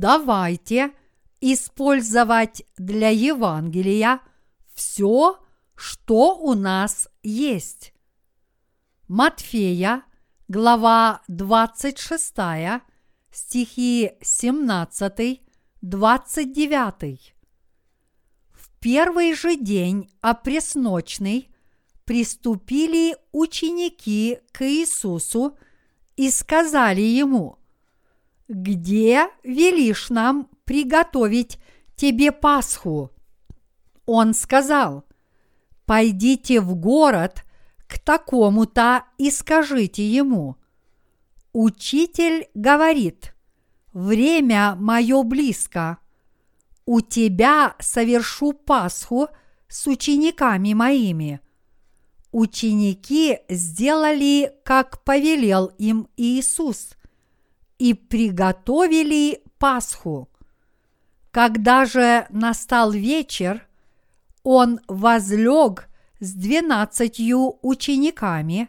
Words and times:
давайте 0.00 0.92
использовать 1.40 2.64
для 2.76 3.08
Евангелия 3.08 4.20
все, 4.74 5.38
что 5.74 6.36
у 6.36 6.52
нас 6.52 7.08
есть. 7.22 7.94
Матфея, 9.08 10.02
глава 10.48 11.22
26, 11.28 12.34
стихи 13.30 14.12
17, 14.20 15.40
29. 15.80 17.34
В 18.52 18.70
первый 18.80 19.34
же 19.34 19.56
день 19.56 20.10
опресночный 20.20 21.48
приступили 22.04 23.16
ученики 23.32 24.40
к 24.52 24.60
Иисусу 24.62 25.56
и 26.16 26.30
сказали 26.30 27.00
ему, 27.00 27.58
«Где 28.48 29.28
велишь 29.42 30.10
нам 30.10 30.48
приготовить 30.64 31.58
тебе 31.96 32.32
Пасху?» 32.32 33.10
Он 34.04 34.34
сказал, 34.34 35.04
«Пойдите 35.84 36.60
в 36.60 36.74
город 36.76 37.44
к 37.88 37.98
такому-то 37.98 39.04
и 39.18 39.30
скажите 39.30 40.08
ему, 40.08 40.56
Учитель 41.52 42.48
говорит, 42.54 43.34
время 43.94 44.76
мое 44.78 45.22
близко, 45.22 45.98
у 46.84 47.00
тебя 47.00 47.74
совершу 47.78 48.52
Пасху 48.52 49.28
с 49.66 49.86
учениками 49.86 50.74
моими– 50.74 51.40
ученики 52.36 53.38
сделали, 53.48 54.52
как 54.62 55.02
повелел 55.04 55.72
им 55.78 56.08
Иисус, 56.18 56.90
и 57.78 57.94
приготовили 57.94 59.42
Пасху. 59.58 60.28
Когда 61.30 61.84
же 61.84 62.26
настал 62.30 62.92
вечер, 62.92 63.66
он 64.42 64.80
возлег 64.88 65.88
с 66.20 66.32
двенадцатью 66.32 67.58
учениками, 67.62 68.68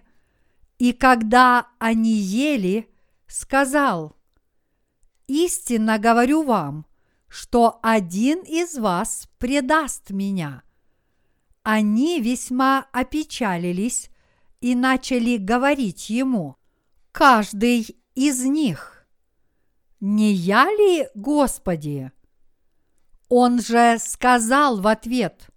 и 0.80 0.92
когда 0.94 1.68
они 1.80 2.14
ели, 2.14 2.90
сказал, 3.28 4.16
«Истинно 5.28 5.98
говорю 5.98 6.44
вам, 6.44 6.86
что 7.28 7.80
один 7.82 8.40
из 8.40 8.78
вас 8.78 9.28
предаст 9.38 10.12
меня» 10.12 10.64
они 11.70 12.22
весьма 12.22 12.88
опечалились 12.94 14.10
и 14.62 14.74
начали 14.74 15.36
говорить 15.36 16.10
ему, 16.10 16.56
каждый 17.12 17.98
из 18.16 18.46
них, 18.46 18.97
«Не 20.00 20.32
я 20.32 20.66
ли, 20.66 21.08
Господи?» 21.16 22.12
Он 23.30 23.60
же 23.60 23.98
сказал 24.00 24.80
в 24.80 24.88
ответ, 24.88 25.48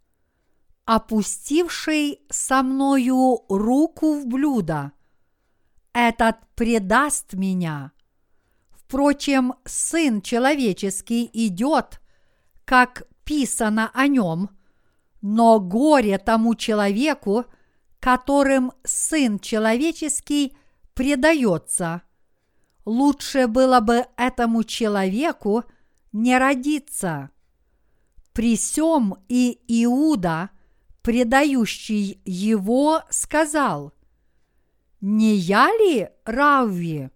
опустивший 0.84 2.20
со 2.30 2.62
мною 2.62 3.44
руку 3.48 4.14
в 4.14 4.26
блюдо, 4.26 4.92
этот 5.92 6.36
предаст 6.56 7.34
меня. 7.34 7.92
Впрочем, 8.70 9.54
Сын 9.64 10.20
Человеческий 10.20 11.30
идет, 11.32 12.00
как 12.64 13.04
писано 13.24 13.90
о 13.94 14.06
нем– 14.08 14.50
но 15.22 15.60
горе 15.60 16.18
тому 16.18 16.54
человеку, 16.54 17.44
которым 17.98 18.72
Сын 18.84 19.38
Человеческий 19.38 20.56
предается. 20.94 22.02
Лучше 22.90 23.46
было 23.46 23.78
бы 23.78 24.04
этому 24.16 24.64
человеку 24.64 25.62
не 26.10 26.36
родиться. 26.36 27.30
При 28.32 28.56
сем 28.56 29.14
и 29.28 29.60
Иуда, 29.68 30.50
предающий 31.00 32.20
его, 32.24 33.04
сказал, 33.08 33.92
«Не 35.00 35.36
я 35.36 35.68
ли 35.68 36.08
Равви?» 36.24 37.10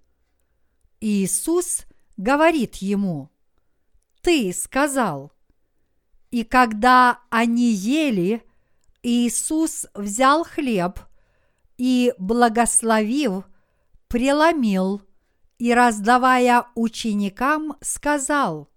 Иисус 1.01 1.87
говорит 2.17 2.77
ему, 2.77 3.31
«Ты 4.23 4.53
сказал». 4.53 5.33
И 6.31 6.45
когда 6.45 7.19
они 7.31 7.73
ели, 7.73 8.45
Иисус 9.03 9.89
взял 9.93 10.45
хлеб 10.45 11.01
и, 11.79 12.15
благословив, 12.17 13.43
преломил 14.07 15.03
и, 15.59 15.73
раздавая 15.75 16.67
ученикам, 16.75 17.77
сказал, 17.81 18.71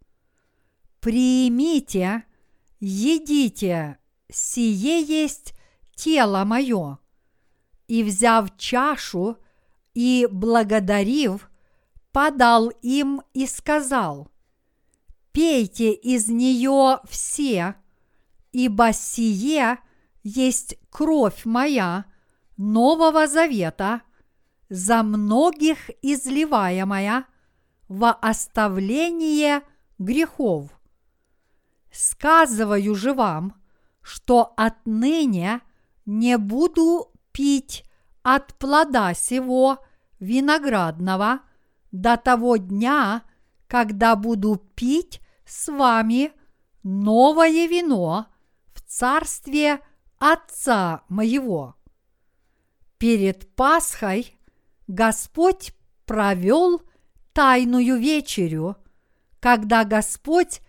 «Примите, 0.99 2.23
едите, 2.79 3.97
сие 4.31 5.01
есть 5.01 5.53
тело 5.95 6.43
мое». 6.43 6.99
И, 7.87 8.03
взяв 8.03 8.57
чашу 8.57 9.37
и 9.93 10.27
благодарив, 10.29 11.49
подал 12.11 12.69
им 12.81 13.21
и 13.33 13.47
сказал– 13.47 14.29
пейте 15.37 15.93
из 15.93 16.29
нее 16.29 16.99
все, 17.07 17.75
ибо 18.51 18.91
сие 18.91 19.77
есть 20.23 20.79
кровь 20.89 21.45
моя 21.45 22.05
Нового 22.57 23.27
Завета, 23.27 24.01
за 24.69 25.03
многих 25.03 25.89
изливаемая 26.01 27.25
во 27.87 28.11
оставление 28.11 29.61
грехов. 29.97 30.69
Сказываю 31.91 32.95
же 32.95 33.13
вам, 33.13 33.61
что 34.01 34.53
отныне 34.57 35.61
не 36.05 36.37
буду 36.37 37.11
пить 37.31 37.83
от 38.23 38.53
плода 38.55 39.13
сего 39.13 39.79
виноградного 40.19 41.41
до 41.91 42.17
того 42.17 42.57
дня, 42.57 43.23
когда 43.67 44.15
буду 44.15 44.55
пить 44.75 45.21
с 45.45 45.71
вами 45.71 46.31
новое 46.83 47.67
вино 47.67 48.27
в 48.73 48.81
царстве 48.81 49.79
Отца 50.19 51.03
моего. 51.09 51.75
Перед 52.97 53.55
Пасхой 53.55 54.36
Господь 54.87 55.73
провел 56.05 56.81
тайную 57.33 57.99
вечерю, 57.99 58.77
когда 59.39 59.83
Господь 59.83 60.61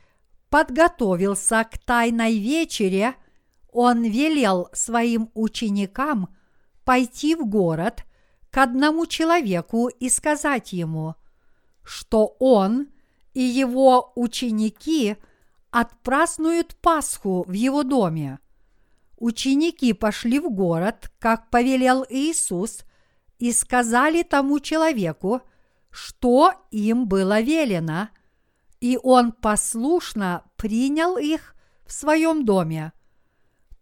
подготовился 0.51 1.65
к 1.65 1.79
тайной 1.79 2.39
вечере, 2.39 3.15
Он 3.73 4.03
велел 4.03 4.69
своим 4.73 5.31
ученикам 5.35 6.35
пойти 6.85 7.35
в 7.35 7.47
город 7.47 8.05
к 8.51 8.59
одному 8.59 9.07
человеку 9.07 9.89
и 9.89 10.09
сказать 10.09 10.73
ему, 10.73 11.15
что 11.83 12.37
он– 12.39 12.89
и 13.39 13.43
его 13.43 14.13
ученики 14.17 15.17
отпразднуют 15.71 16.75
Пасху 16.81 17.45
в 17.47 17.53
его 17.53 17.85
доме. 17.85 18.41
Ученики 19.17 19.93
пошли 19.93 20.41
в 20.41 20.51
город, 20.51 21.13
как 21.21 21.49
повелел 21.49 22.05
Иисус, 22.11 22.81
и 23.39 23.53
сказали 23.53 24.23
тому 24.23 24.61
человеку, 24.61 25.43
что 25.91 26.53
им 26.71 27.07
было 27.07 27.41
велено, 27.41 28.09
и 28.81 28.99
он 29.03 29.33
послушно 29.33 30.45
принял 30.57 31.17
их 31.17 31.55
в 31.87 31.93
своем 31.93 32.45
доме. 32.45 32.93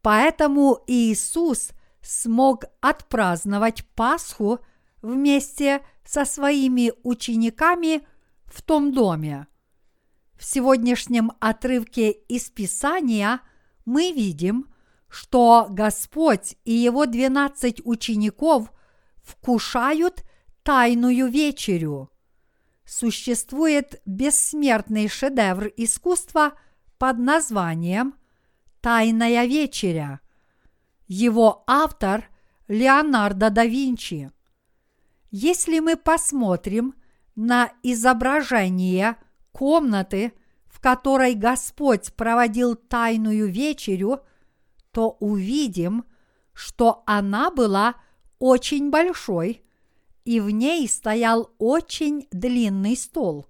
Поэтому 0.03 0.83
Иисус 0.87 1.71
смог 2.01 2.65
отпраздновать 2.81 3.85
Пасху 3.95 4.61
вместе 5.03 5.83
со 6.05 6.25
своими 6.25 6.93
учениками– 7.03 8.07
в 8.47 8.63
том 8.63 8.93
доме. 8.93 9.47
В 10.37 10.45
сегодняшнем 10.45 11.33
отрывке 11.41 12.11
из 12.11 12.51
Писания 12.51 13.41
мы 13.85 14.13
видим, 14.13 14.73
что 15.09 15.67
Господь 15.71 16.57
и 16.65 16.73
его 16.73 17.07
двенадцать 17.07 17.81
учеников 17.85 18.73
вкушают 19.27 20.25
тайную 20.63 21.29
вечерю. 21.29 22.11
Существует 22.85 24.01
бессмертный 24.07 25.09
шедевр 25.09 25.73
искусства 25.77 26.53
под 26.99 27.19
названием 27.19 28.15
«Тайная 28.81 29.45
вечеря». 29.47 30.21
Его 31.09 31.65
автор 31.67 32.29
Леонардо 32.69 33.51
да 33.51 33.65
Винчи. 33.65 34.31
Если 35.31 35.81
мы 35.81 35.97
посмотрим– 35.97 36.95
на 37.37 37.71
изображение 37.83 39.17
комнаты, 39.53 40.33
в 40.67 40.81
которой 40.81 41.35
Господь 41.35 42.13
проводил 42.15 42.75
тайную 42.75 43.51
вечерю, 43.51 44.23
то 44.91 45.11
увидим, 45.21 46.05
что 46.55 47.03
она 47.07 47.51
была 47.51 47.97
очень 48.39 48.91
большой, 48.91 49.63
и 50.25 50.41
в 50.41 50.51
ней 50.51 50.89
стоял 50.89 51.51
очень 51.59 52.27
длинный 52.31 52.97
стол. 52.97 53.47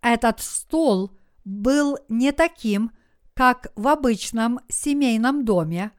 Этот 0.00 0.40
стол 0.40 1.12
был 1.44 1.98
не 2.08 2.32
таким, 2.32 2.90
как 3.34 3.72
в 3.76 3.88
обычном 3.88 4.60
семейном 4.68 5.44
доме. 5.44 5.92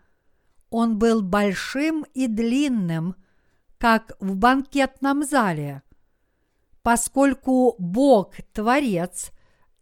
Он 0.70 0.98
был 0.98 1.22
большим 1.22 2.06
и 2.14 2.28
длинным, 2.28 3.16
как 3.78 4.16
в 4.20 4.36
банкетном 4.36 5.24
зале. 5.24 5.84
Поскольку 6.82 7.76
Бог– 7.78 8.36
Творец 8.54 9.32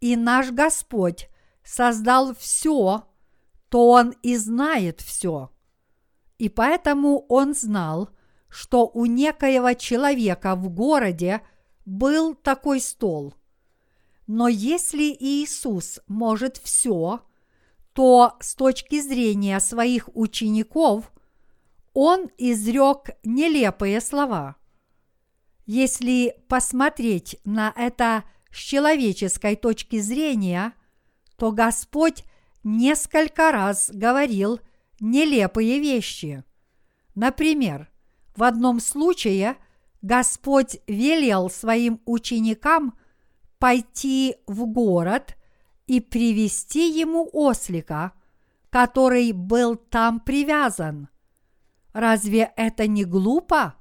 и 0.01 0.15
наш 0.15 0.51
Господь 0.51 1.29
создал 1.63 2.35
все, 2.35 3.05
то 3.69 3.89
Он 3.89 4.11
и 4.21 4.35
знает 4.35 5.01
все. 5.01 5.51
И 6.41 6.49
поэтому 6.49 7.27
Он 7.29 7.53
знал, 7.53 8.09
что 8.49 8.87
у 8.87 9.05
некоего 9.05 9.73
человека 9.73 10.55
в 10.55 10.69
городе 10.69 11.41
был 11.85 12.33
такой 12.33 12.79
стол. 12.79 13.35
Но 14.25 14.47
если 14.47 15.15
Иисус 15.19 15.99
может 16.07 16.57
все, 16.57 17.21
то 17.93 18.37
с 18.39 18.55
точки 18.55 19.01
зрения 19.01 19.59
своих 19.59 20.09
учеников 20.15 21.11
Он 21.93 22.27
изрек 22.39 23.11
нелепые 23.23 24.01
слова. 24.01 24.55
Если 25.67 26.35
посмотреть 26.47 27.37
на 27.45 27.71
это 27.75 28.23
с 28.51 28.57
человеческой 28.57 29.55
точки 29.55 29.99
зрения, 29.99 30.73
то 31.37 31.51
Господь 31.51 32.23
несколько 32.63 33.51
раз 33.51 33.91
говорил 33.93 34.59
нелепые 35.01 35.79
вещи. 35.79 36.45
Например, 37.15 37.89
в 38.35 38.43
одном 38.43 38.79
случае 38.79 39.57
Господь 40.01 40.77
велел 40.87 41.49
своим 41.49 42.01
ученикам 42.05 42.97
пойти 43.59 44.37
в 44.47 44.65
город 44.65 45.35
и 45.87 45.99
привести 45.99 46.89
ему 46.89 47.29
ослика, 47.33 48.13
который 48.69 49.33
был 49.33 49.75
там 49.75 50.21
привязан. 50.21 51.09
Разве 51.91 52.53
это 52.55 52.87
не 52.87 53.03
глупо? 53.03 53.75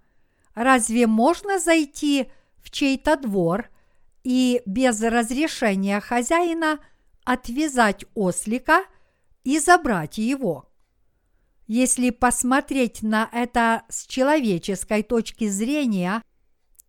Разве 0.55 1.07
можно 1.07 1.61
зайти 1.61 2.31
в 2.59 2.71
чей-то 2.71 3.17
двор 3.17 3.71
и 4.25 4.61
без 4.67 5.01
разрешения 5.01 6.01
хозяина 6.01 6.81
отвязать 7.25 8.05
ослика 8.15 8.83
и 9.45 9.59
забрать 9.61 10.19
его? 10.19 10.70
Если 11.73 12.11
посмотреть 12.11 13.01
на 13.05 13.29
это 13.31 13.85
с 13.89 14.05
человеческой 14.09 15.05
точки 15.05 15.49
зрения, 15.49 16.21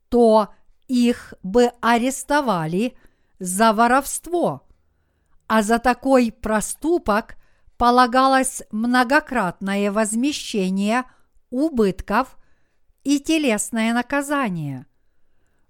то 0.09 0.55
их 0.87 1.35
бы 1.43 1.71
арестовали 1.81 2.97
за 3.37 3.73
воровство, 3.73 4.67
а 5.45 5.61
за 5.61 5.77
такой 5.77 6.31
проступок 6.31 7.35
полагалось 7.77 8.63
многократное 8.71 9.91
возмещение 9.91 11.03
убытков 11.51 12.35
и 13.03 13.19
телесное 13.19 13.93
наказание. 13.93 14.87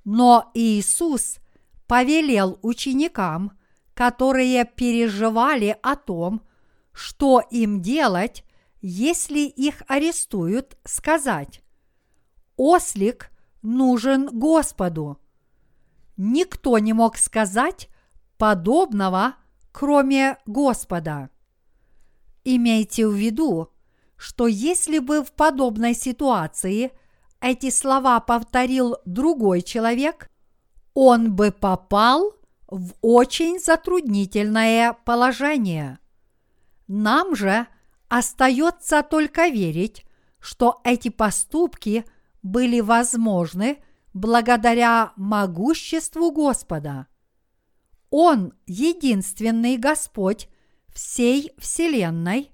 Но 0.06 0.50
Иисус 0.54 1.40
повелел 1.86 2.60
ученикам, 2.62 3.60
которые 3.94 4.64
переживали 4.64 5.78
о 5.84 5.98
том, 5.98 6.44
что 6.94 7.42
им 7.52 7.82
делать, 7.82 8.46
если 8.82 9.40
их 9.42 9.84
арестуют, 9.88 10.78
сказать 10.84 11.62
«Ослик 12.58 13.32
нужен 13.62 14.28
Господу». 14.28 15.20
Никто 16.18 16.78
не 16.80 16.94
мог 16.94 17.18
сказать 17.18 17.90
подобного, 18.38 19.36
кроме 19.72 20.38
Господа. 20.46 21.30
Имейте 22.44 23.08
в 23.08 23.14
виду, 23.14 23.72
что 24.18 24.48
если 24.48 25.00
бы 25.00 25.24
в 25.24 25.32
подобной 25.32 25.94
ситуации 25.94 26.92
эти 27.40 27.70
слова 27.70 28.20
повторил 28.20 28.98
другой 29.06 29.62
человек, 29.62 30.30
он 30.94 31.34
бы 31.34 31.52
попал 31.52 32.34
в 32.68 32.94
очень 33.02 33.60
затруднительное 33.60 34.94
положение. 35.06 36.00
Нам 36.88 37.36
же– 37.36 37.68
Остается 38.12 39.04
только 39.04 39.48
верить, 39.48 40.04
что 40.42 40.82
эти 40.84 41.08
поступки 41.08 42.04
были 42.44 42.82
возможны 42.82 43.82
благодаря 44.14 45.14
могуществу 45.16 46.30
Господа. 46.34 47.08
Он 48.10 48.52
единственный 48.66 49.78
Господь 49.78 50.50
всей 50.94 51.54
Вселенной 51.58 52.52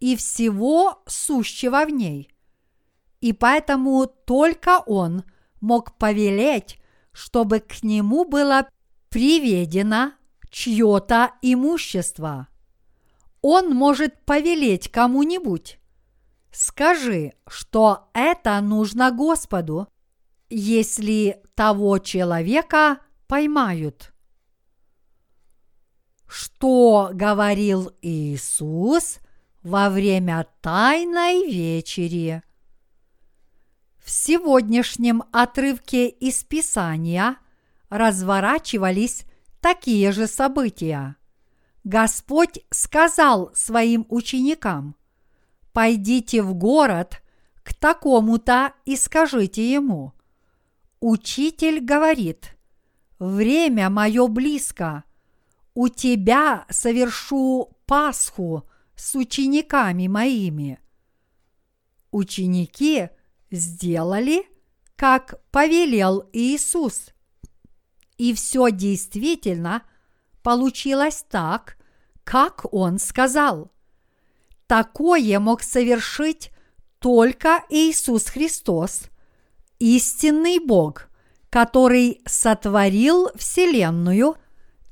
и 0.00 0.16
всего 0.16 1.04
сущего 1.06 1.84
в 1.84 1.90
ней. 1.90 2.28
И 3.20 3.32
поэтому 3.32 4.06
только 4.06 4.80
Он 4.86 5.22
мог 5.60 5.98
повелеть, 5.98 6.80
чтобы 7.12 7.60
к 7.60 7.84
нему 7.84 8.24
было 8.24 8.68
приведено 9.10 10.14
чье-то 10.50 11.30
имущество 11.42 12.48
он 13.48 13.70
может 13.70 14.24
повелеть 14.24 14.90
кому-нибудь. 14.90 15.78
Скажи, 16.50 17.34
что 17.46 18.10
это 18.12 18.60
нужно 18.60 19.12
Господу, 19.12 19.86
если 20.50 21.40
того 21.54 21.98
человека 21.98 22.98
поймают. 23.28 24.12
Что 26.26 27.10
говорил 27.12 27.92
Иисус 28.02 29.18
во 29.62 29.90
время 29.90 30.48
тайной 30.60 31.48
вечери? 31.48 32.42
В 34.04 34.10
сегодняшнем 34.10 35.22
отрывке 35.30 36.08
из 36.08 36.42
Писания 36.42 37.36
разворачивались 37.90 39.24
такие 39.60 40.10
же 40.10 40.26
события. 40.26 41.14
Господь 41.86 42.58
сказал 42.70 43.52
своим 43.54 44.06
ученикам, 44.08 44.96
«Пойдите 45.72 46.42
в 46.42 46.52
город 46.52 47.22
к 47.62 47.74
такому-то 47.74 48.72
и 48.86 48.96
скажите 48.96 49.72
ему, 49.72 50.12
Учитель 50.98 51.78
говорит, 51.78 52.56
время 53.20 53.88
мое 53.88 54.26
близко, 54.26 55.04
у 55.74 55.86
тебя 55.88 56.66
совершу 56.70 57.70
Пасху 57.86 58.68
с 58.96 59.14
учениками 59.14 60.08
моими». 60.08 60.80
Ученики 62.10 63.10
сделали, 63.52 64.44
как 64.96 65.40
повелел 65.52 66.28
Иисус. 66.32 67.10
И 68.18 68.34
все 68.34 68.72
действительно 68.72 69.84
получилось 70.46 71.24
так, 71.28 71.76
как 72.22 72.72
он 72.72 73.00
сказал. 73.00 73.72
Такое 74.68 75.40
мог 75.40 75.60
совершить 75.60 76.52
только 77.00 77.64
Иисус 77.68 78.26
Христос, 78.26 79.06
истинный 79.80 80.60
Бог, 80.60 81.08
который 81.50 82.22
сотворил 82.26 83.30
Вселенную 83.34 84.36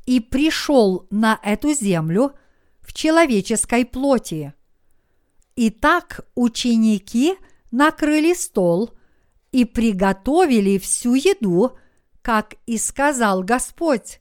и 0.07 0.19
пришел 0.19 1.07
на 1.11 1.39
эту 1.45 1.73
землю 1.73 2.33
в 2.81 2.93
человеческой 2.93 3.85
плоти. 3.85 4.55
Итак, 5.55 6.27
ученики 6.35 7.37
накрыли 7.71 8.35
стол 8.35 8.91
и 9.53 9.65
приготовили 9.65 10.79
всю 10.79 11.15
еду, 11.15 11.79
как 12.23 12.57
и 12.67 12.77
сказал 12.77 13.45
Господь 13.45 14.19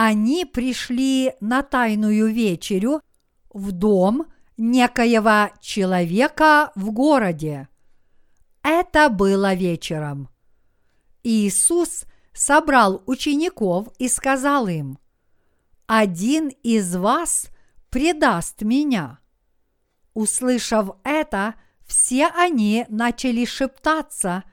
они 0.00 0.44
пришли 0.44 1.34
на 1.40 1.64
тайную 1.64 2.32
вечерю 2.32 3.00
в 3.52 3.72
дом 3.72 4.26
некоего 4.56 5.50
человека 5.60 6.70
в 6.76 6.92
городе. 6.92 7.68
Это 8.62 9.08
было 9.08 9.54
вечером. 9.54 10.28
Иисус 11.24 12.04
собрал 12.32 13.02
учеников 13.06 13.88
и 13.98 14.06
сказал 14.06 14.68
им, 14.68 15.00
«Один 15.88 16.50
из 16.62 16.94
вас 16.94 17.48
предаст 17.90 18.62
меня». 18.62 19.18
Услышав 20.14 20.90
это, 21.02 21.56
все 21.84 22.28
они 22.28 22.86
начали 22.88 23.44
шептаться 23.44 24.44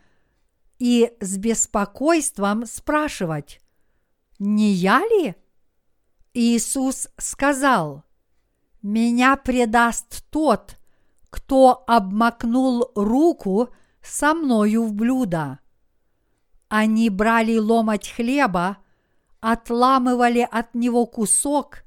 и 0.80 1.14
с 1.20 1.38
беспокойством 1.38 2.66
спрашивать, 2.66 3.60
не 4.40 4.72
я 4.72 5.00
ли? 5.00 5.36
Иисус 6.34 7.08
сказал, 7.18 8.04
«Меня 8.82 9.36
предаст 9.38 10.26
тот, 10.30 10.78
кто 11.30 11.84
обмакнул 11.88 12.92
руку 12.96 13.70
со 14.02 14.34
мною 14.34 14.84
в 14.84 14.94
блюдо». 14.94 15.60
Они 16.68 17.10
брали 17.10 17.58
ломать 17.58 18.10
хлеба, 18.10 18.78
отламывали 19.40 20.48
от 20.50 20.76
него 20.76 21.06
кусок, 21.06 21.84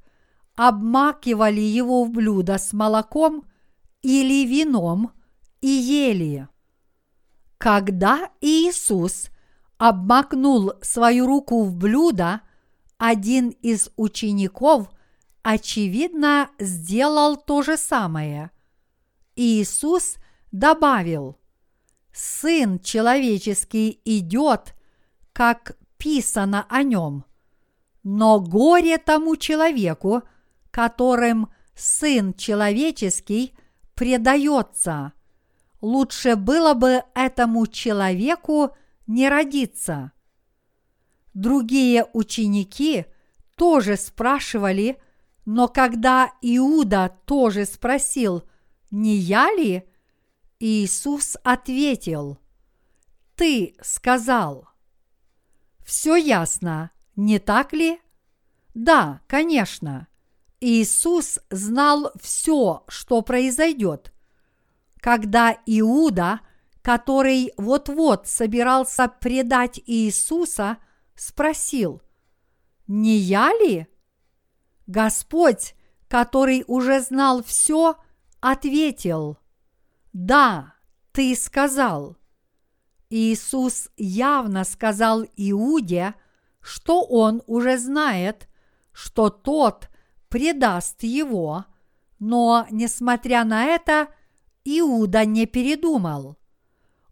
обмакивали 0.54 1.60
его 1.60 2.04
в 2.04 2.10
блюдо 2.10 2.58
с 2.58 2.72
молоком 2.72 3.44
или 4.02 4.46
вином 4.46 5.12
и 5.60 5.68
ели. 5.68 6.48
Когда 7.58 8.30
Иисус 8.40 9.28
обмакнул 9.78 10.74
свою 10.82 11.26
руку 11.26 11.64
в 11.64 11.74
блюдо, 11.74 12.42
один 12.98 13.50
из 13.50 13.90
учеников, 13.96 14.90
очевидно, 15.42 16.50
сделал 16.58 17.36
то 17.36 17.62
же 17.62 17.76
самое. 17.76 18.50
Иисус 19.36 20.16
добавил, 20.50 21.38
«Сын 22.12 22.80
человеческий 22.80 24.00
идет, 24.04 24.74
как 25.32 25.76
писано 25.96 26.66
о 26.68 26.82
нем, 26.82 27.24
но 28.02 28.40
горе 28.40 28.98
тому 28.98 29.36
человеку, 29.36 30.22
которым 30.70 31.48
Сын 31.78 32.34
человеческий 32.34 33.54
предается. 33.94 35.12
Лучше 35.80 36.34
было 36.34 36.74
бы 36.74 37.04
этому 37.14 37.68
человеку 37.68 38.76
не 39.08 39.28
родиться. 39.28 40.12
Другие 41.34 42.06
ученики 42.12 43.06
тоже 43.56 43.96
спрашивали, 43.96 45.00
но 45.44 45.66
когда 45.66 46.32
Иуда 46.42 47.18
тоже 47.24 47.64
спросил, 47.64 48.44
не 48.90 49.16
я 49.16 49.52
ли, 49.52 49.88
Иисус 50.60 51.36
ответил, 51.42 52.38
ты 53.34 53.74
сказал. 53.80 54.68
Все 55.84 56.16
ясно, 56.16 56.90
не 57.16 57.38
так 57.38 57.72
ли? 57.72 58.00
Да, 58.74 59.22
конечно. 59.26 60.06
Иисус 60.60 61.38
знал 61.50 62.12
все, 62.20 62.84
что 62.88 63.22
произойдет. 63.22 64.12
Когда 65.00 65.56
Иуда, 65.66 66.40
который 66.88 67.52
вот-вот 67.58 68.26
собирался 68.26 69.08
предать 69.08 69.78
Иисуса, 69.84 70.78
спросил, 71.14 72.00
«Не 72.86 73.14
я 73.14 73.52
ли?» 73.52 73.86
Господь, 74.86 75.74
который 76.08 76.64
уже 76.66 77.02
знал 77.02 77.42
все, 77.44 77.98
ответил, 78.40 79.36
«Да, 80.14 80.76
ты 81.12 81.36
сказал». 81.36 82.16
Иисус 83.10 83.90
явно 83.98 84.64
сказал 84.64 85.24
Иуде, 85.36 86.14
что 86.62 87.04
он 87.04 87.42
уже 87.46 87.76
знает, 87.76 88.48
что 88.92 89.28
тот 89.28 89.90
предаст 90.30 91.02
его, 91.02 91.66
но, 92.18 92.66
несмотря 92.70 93.44
на 93.44 93.66
это, 93.66 94.08
Иуда 94.64 95.26
не 95.26 95.44
передумал. 95.44 96.37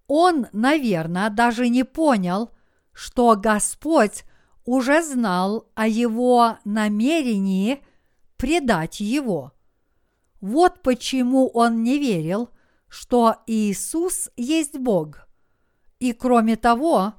Он, 0.06 0.46
наверное, 0.52 1.30
даже 1.30 1.68
не 1.68 1.84
понял, 1.84 2.50
что 2.92 3.36
Господь 3.36 4.25
уже 4.64 5.02
знал 5.02 5.68
о 5.75 5.86
его 5.86 6.58
намерении 6.64 7.84
предать 8.36 9.00
его. 9.00 9.52
Вот 10.40 10.82
почему 10.82 11.48
он 11.48 11.82
не 11.82 11.98
верил, 11.98 12.50
что 12.88 13.36
Иисус 13.46 14.30
есть 14.36 14.78
Бог. 14.78 15.28
И 15.98 16.12
кроме 16.12 16.56
того, 16.56 17.14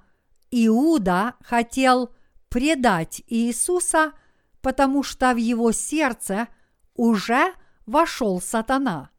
Иуда 0.51 1.35
хотел 1.41 2.13
предать 2.49 3.21
Иисуса, 3.27 4.13
потому 4.61 5.03
что 5.03 5.33
в 5.33 5.37
его 5.37 5.71
сердце 5.71 6.47
уже 6.95 7.53
вошел 7.85 8.39
сатана. 8.39 9.09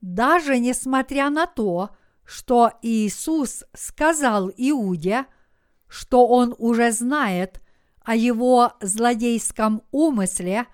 Даже 0.00 0.58
несмотря 0.58 1.30
на 1.30 1.46
то, 1.46 1.86
что 1.86 2.03
Иисус 2.82 3.64
сказал 3.74 4.50
Иуде, 4.56 5.26
что 5.88 6.26
он 6.26 6.54
уже 6.58 6.90
знает 6.92 7.60
о 8.04 8.14
его 8.14 8.72
злодейском 8.80 9.82
умысле, 9.90 10.66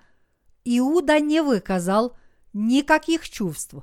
Иуда 0.65 1.19
не 1.19 1.41
выказал 1.41 2.15
никаких 2.53 3.29
чувств 3.29 3.75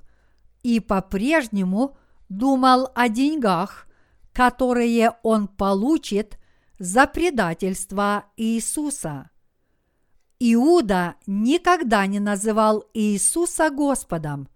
и 0.62 0.80
по-прежнему 0.80 1.96
думал 2.28 2.90
о 2.94 3.08
деньгах, 3.08 3.86
которые 4.32 5.12
он 5.22 5.48
получит 5.48 6.38
за 6.78 7.06
предательство 7.06 8.26
Иисуса. 8.36 9.30
Иуда 10.38 11.16
никогда 11.26 12.06
не 12.06 12.20
называл 12.20 12.84
Иисуса 12.94 13.70
Господом. 13.70 14.48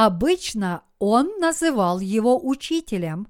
Обычно 0.00 0.84
он 1.00 1.40
называл 1.40 1.98
его 1.98 2.38
учителем. 2.40 3.26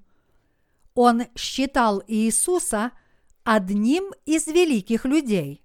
Он 0.94 1.22
считал 1.34 2.02
Иисуса 2.06 2.92
одним 3.42 4.12
из 4.26 4.48
великих 4.48 5.06
людей. 5.06 5.64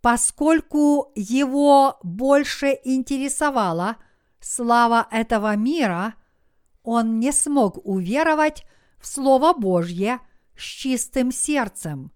Поскольку 0.00 1.12
его 1.14 2.00
больше 2.02 2.76
интересовала 2.82 3.98
слава 4.40 5.06
этого 5.12 5.54
мира, 5.54 6.14
он 6.82 7.20
не 7.20 7.30
смог 7.30 7.78
уверовать 7.86 8.66
в 8.98 9.06
Слово 9.06 9.52
Божье 9.52 10.18
с 10.58 10.62
чистым 10.62 11.30
сердцем. 11.30 12.10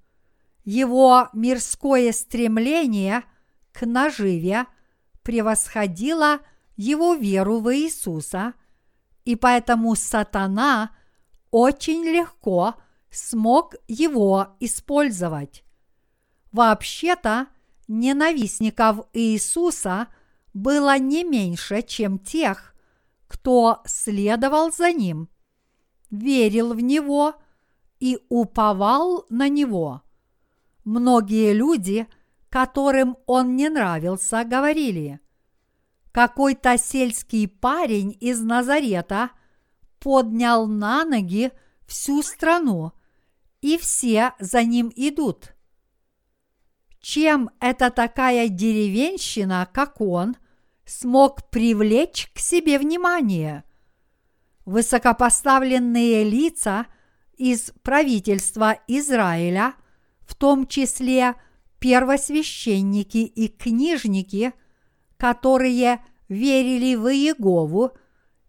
Его 0.65 1.29
мирское 1.33 2.11
стремление 2.11 3.23
к 3.71 3.87
наживе 3.87 4.67
превосходило 5.23 6.41
его 6.76 7.14
веру 7.14 7.61
в 7.61 7.75
Иисуса, 7.75 8.54
и 9.25 9.37
поэтому 9.37 9.95
сатана 9.95 10.90
очень 11.50 12.04
легко 12.04 12.75
смог 13.11 13.75
его 13.87 14.49
использовать. 14.61 15.64
Вообще-то, 16.52 17.49
ненавистников 17.88 19.07
Иисуса 19.12 20.09
было 20.52 20.99
не 20.99 21.25
меньше, 21.25 21.83
чем 21.83 22.19
тех, 22.19 22.75
кто 23.26 23.83
следовал 23.87 24.73
за 24.73 24.93
ним, 24.93 25.28
верил 26.11 26.75
в 26.75 26.81
него 26.81 27.35
и 28.00 28.19
уповал 28.28 29.26
на 29.31 29.49
него. 29.49 30.02
Многие 30.85 31.52
люди, 31.52 32.07
которым 32.50 33.16
он 33.26 33.57
не 33.57 33.69
нравился, 33.69 34.45
говорили, 34.45 35.21
какой-то 36.14 36.78
сельский 36.78 37.47
парень 37.47 38.16
из 38.21 38.40
Назарета 38.40 39.33
поднял 39.99 40.66
на 40.66 41.04
ноги 41.04 41.50
всю 41.87 42.23
страну, 42.23 42.92
и 43.61 43.76
все 43.76 44.33
за 44.38 44.62
ним 44.62 44.90
идут. 44.94 45.54
Чем 47.00 47.50
эта 47.61 47.90
такая 47.90 48.49
деревенщина, 48.49 49.68
как 49.71 50.00
он, 50.00 50.37
смог 50.87 51.50
привлечь 51.50 52.30
к 52.35 52.38
себе 52.38 52.78
внимание? 52.78 53.64
Высокопоставленные 54.64 56.25
лица 56.25 56.87
из 57.37 57.73
правительства 57.83 58.78
Израиля– 58.87 59.75
в 60.26 60.35
том 60.35 60.66
числе 60.66 61.35
первосвященники 61.78 63.18
и 63.18 63.49
книжники, 63.49 64.52
которые 65.25 66.04
верили 66.28 66.97
в 66.97 67.11
Иегову, 67.11 67.93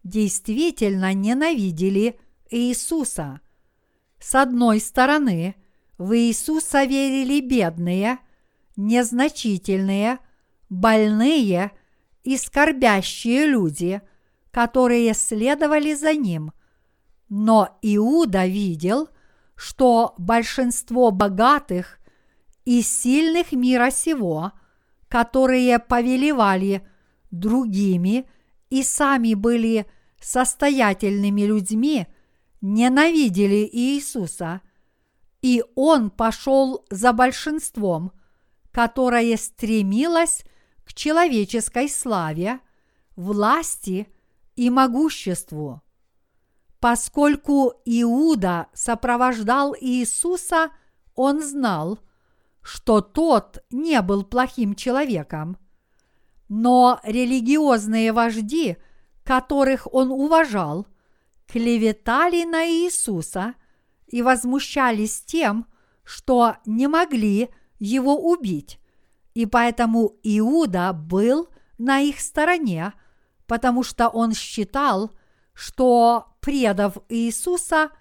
действительно 0.03 1.13
ненавидели 1.13 2.19
Иисуса. 2.49 3.39
С 4.19 4.35
одной 4.35 4.81
стороны, 4.81 5.55
в 5.97 6.13
Иисуса 6.17 6.83
верили 6.83 7.39
бедные, 7.39 8.17
незначительные, 8.75 10.19
больные 10.67 11.71
и 12.25 12.35
скорбящие 12.35 13.45
люди, 13.45 14.01
которые 14.51 15.13
следовали 15.13 15.93
за 15.93 16.13
ним. 16.13 16.51
Но 17.29 17.79
Иуда 17.83 18.47
видел, 18.47 19.07
что 19.55 20.13
большинство 20.17 21.11
богатых 21.11 21.99
и 22.65 22.81
сильных 22.81 23.53
мира 23.53 23.91
сего, 23.91 24.51
которые 25.15 25.79
повелевали 25.79 26.85
другими 27.31 28.29
и 28.69 28.83
сами 28.83 29.33
были 29.33 29.85
состоятельными 30.19 31.43
людьми, 31.43 32.07
ненавидели 32.59 33.65
Иисуса, 33.71 34.59
и 35.41 35.63
Он 35.75 36.09
пошел 36.09 36.85
за 36.89 37.13
большинством, 37.13 38.11
которое 38.71 39.37
стремилось 39.37 40.43
к 40.83 40.93
человеческой 40.93 41.87
славе, 41.87 42.59
власти 43.15 44.09
и 44.57 44.69
могуществу. 44.69 45.81
Поскольку 46.81 47.71
Иуда 47.85 48.67
сопровождал 48.73 49.77
Иисуса, 49.79 50.71
он 51.15 51.41
знал, 51.41 51.99
что 52.65 52.99
тот 52.99 53.63
не 53.69 54.01
был 54.01 54.23
плохим 54.23 54.73
человеком. 54.73 55.55
Но 56.49 56.99
религиозные 57.03 58.11
вожди, 58.11 58.77
которых 59.23 59.87
он 59.93 60.09
уважал, 60.09 60.87
клеветали 61.47 62.43
на 62.43 62.67
Иисуса 62.67 63.53
и 64.07 64.23
возмущались 64.23 65.21
тем, 65.21 65.67
что 66.03 66.55
не 66.65 66.87
могли 66.87 67.49
его 67.77 68.17
убить, 68.17 68.79
и 69.35 69.45
поэтому 69.45 70.15
Иуда 70.23 70.91
был 70.91 71.49
на 71.77 71.99
их 71.99 72.19
стороне, 72.19 72.93
потому 73.45 73.83
что 73.83 74.09
он 74.09 74.33
считал, 74.33 75.11
что, 75.53 76.35
предав 76.41 76.97
Иисуса, 77.09 77.91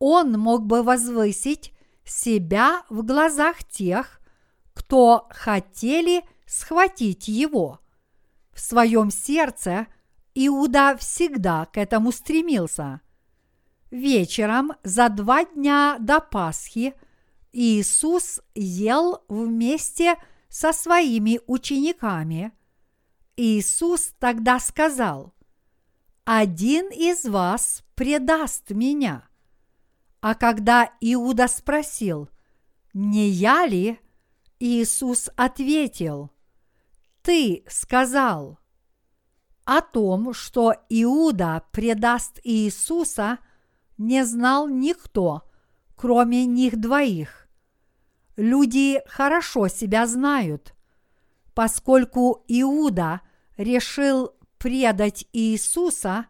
он 0.00 0.32
мог 0.32 0.66
бы 0.66 0.82
возвысить 0.82 1.71
себя 2.10 2.84
в 2.88 3.02
глазах 3.02 3.64
тех, 3.64 4.20
кто 4.74 5.26
хотели 5.30 6.24
схватить 6.46 7.28
его. 7.28 7.80
В 8.52 8.60
своем 8.60 9.10
сердце 9.10 9.86
Иуда 10.34 10.96
всегда 10.98 11.66
к 11.66 11.78
этому 11.78 12.12
стремился. 12.12 13.00
Вечером 13.90 14.72
за 14.82 15.08
два 15.08 15.44
дня 15.44 15.96
до 16.00 16.20
Пасхи 16.20 16.94
Иисус 17.52 18.40
ел 18.54 19.22
вместе 19.28 20.16
со 20.48 20.72
своими 20.72 21.40
учениками. 21.46 22.52
Иисус 23.36 24.14
тогда 24.18 24.58
сказал, 24.58 25.34
«Один 26.24 26.90
из 26.90 27.24
вас 27.24 27.82
предаст 27.94 28.70
меня». 28.70 29.28
А 30.22 30.36
когда 30.36 30.92
Иуда 31.00 31.48
спросил, 31.48 32.30
«Не 32.94 33.28
я 33.28 33.66
ли?» 33.66 33.98
Иисус 34.60 35.28
ответил, 35.34 36.30
«Ты 37.22 37.64
сказал». 37.68 38.60
О 39.64 39.80
том, 39.80 40.32
что 40.32 40.74
Иуда 40.88 41.64
предаст 41.72 42.38
Иисуса, 42.44 43.40
не 43.98 44.24
знал 44.24 44.68
никто, 44.68 45.42
кроме 45.96 46.46
них 46.46 46.80
двоих. 46.80 47.48
Люди 48.36 49.00
хорошо 49.06 49.66
себя 49.66 50.06
знают. 50.06 50.72
Поскольку 51.52 52.44
Иуда 52.46 53.22
решил 53.56 54.34
предать 54.58 55.26
Иисуса, 55.32 56.26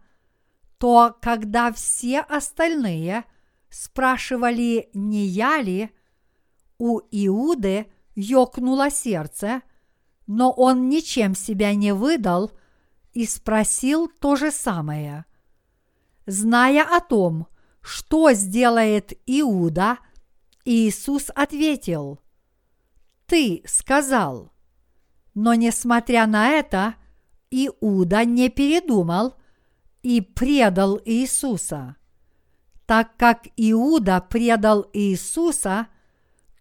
то 0.78 1.14
когда 1.20 1.70
все 1.72 2.20
остальные 2.20 3.24
спрашивали, 3.72 4.90
не 4.92 5.24
я 5.24 5.60
ли, 5.60 5.90
у 6.78 7.00
Иуды 7.10 7.86
ёкнуло 8.14 8.90
сердце, 8.90 9.62
но 10.26 10.52
он 10.52 10.88
ничем 10.88 11.34
себя 11.34 11.74
не 11.74 11.94
выдал 11.94 12.52
и 13.12 13.26
спросил 13.26 14.08
то 14.08 14.36
же 14.36 14.50
самое. 14.50 15.24
Зная 16.26 16.84
о 16.84 17.00
том, 17.00 17.48
что 17.80 18.32
сделает 18.32 19.12
Иуда, 19.26 19.98
Иисус 20.64 21.30
ответил, 21.34 22.20
«Ты 23.26 23.62
сказал». 23.66 24.52
Но 25.34 25.54
несмотря 25.54 26.26
на 26.26 26.50
это, 26.50 26.96
Иуда 27.50 28.26
не 28.26 28.50
передумал 28.50 29.34
и 30.02 30.20
предал 30.20 31.00
Иисуса. 31.06 31.96
Так 32.86 33.16
как 33.16 33.46
Иуда 33.56 34.20
предал 34.20 34.86
Иисуса, 34.92 35.86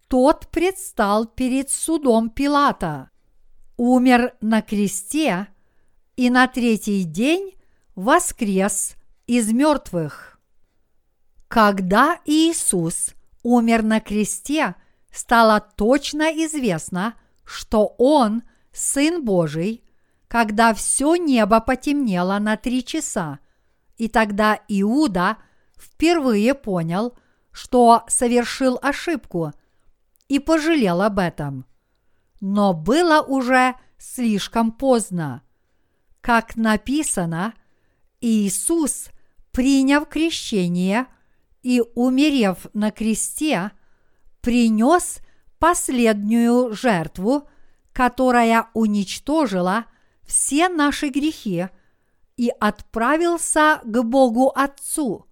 тот 0.07 0.47
предстал 0.49 1.25
перед 1.25 1.69
судом 1.69 2.29
Пилата, 2.29 3.09
умер 3.77 4.33
на 4.41 4.61
кресте 4.61 5.47
и 6.15 6.29
на 6.29 6.47
третий 6.47 7.03
день 7.03 7.55
воскрес 7.95 8.95
из 9.27 9.51
мертвых. 9.51 10.39
Когда 11.47 12.19
Иисус 12.25 13.13
умер 13.43 13.83
на 13.83 13.99
кресте, 13.99 14.75
стало 15.11 15.59
точно 15.59 16.31
известно, 16.45 17.15
что 17.43 17.95
Он– 17.97 18.43
Сын 18.71 19.23
Божий, 19.23 19.83
когда 20.27 20.73
все 20.73 21.15
небо 21.15 21.59
потемнело 21.59 22.39
на 22.39 22.55
три 22.55 22.83
часа, 22.83 23.39
и 23.97 24.07
тогда 24.07 24.59
Иуда 24.67 25.37
впервые 25.81 26.53
понял, 26.53 27.17
что 27.51 28.03
совершил 28.07 28.79
ошибку 28.81 29.51
и 30.27 30.39
пожалел 30.39 31.01
об 31.01 31.19
этом. 31.19 31.65
Но 32.39 32.73
было 32.73 33.21
уже 33.21 33.75
слишком 33.97 34.71
поздно. 34.71 35.43
Как 36.21 36.55
написано, 36.55 37.53
Иисус, 38.21 39.09
приняв 39.51 40.07
крещение 40.07 41.07
и 41.63 41.83
умерев 41.95 42.67
на 42.73 42.91
кресте, 42.91 43.71
принес 44.41 45.19
последнюю 45.59 46.73
жертву, 46.73 47.47
которая 47.93 48.69
уничтожила 48.73 49.85
все 50.23 50.69
наши 50.69 51.09
грехи 51.09 51.67
и 52.37 52.51
отправился 52.59 53.81
к 53.83 54.01
Богу 54.03 54.51
Отцу. 54.55 55.27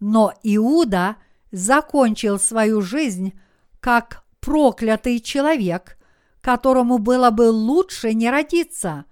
Но 0.00 0.32
Иуда 0.42 1.16
закончил 1.50 2.38
свою 2.38 2.82
жизнь 2.82 3.32
как 3.80 4.24
проклятый 4.40 5.20
человек, 5.20 5.98
которому 6.40 6.98
было 6.98 7.30
бы 7.30 7.50
лучше 7.50 8.14
не 8.14 8.30
родиться, 8.30 9.06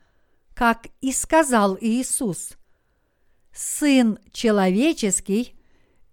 как 0.54 0.86
и 1.00 1.12
сказал 1.12 1.76
Иисус. 1.80 2.52
Сын 3.52 4.18
человеческий 4.32 5.56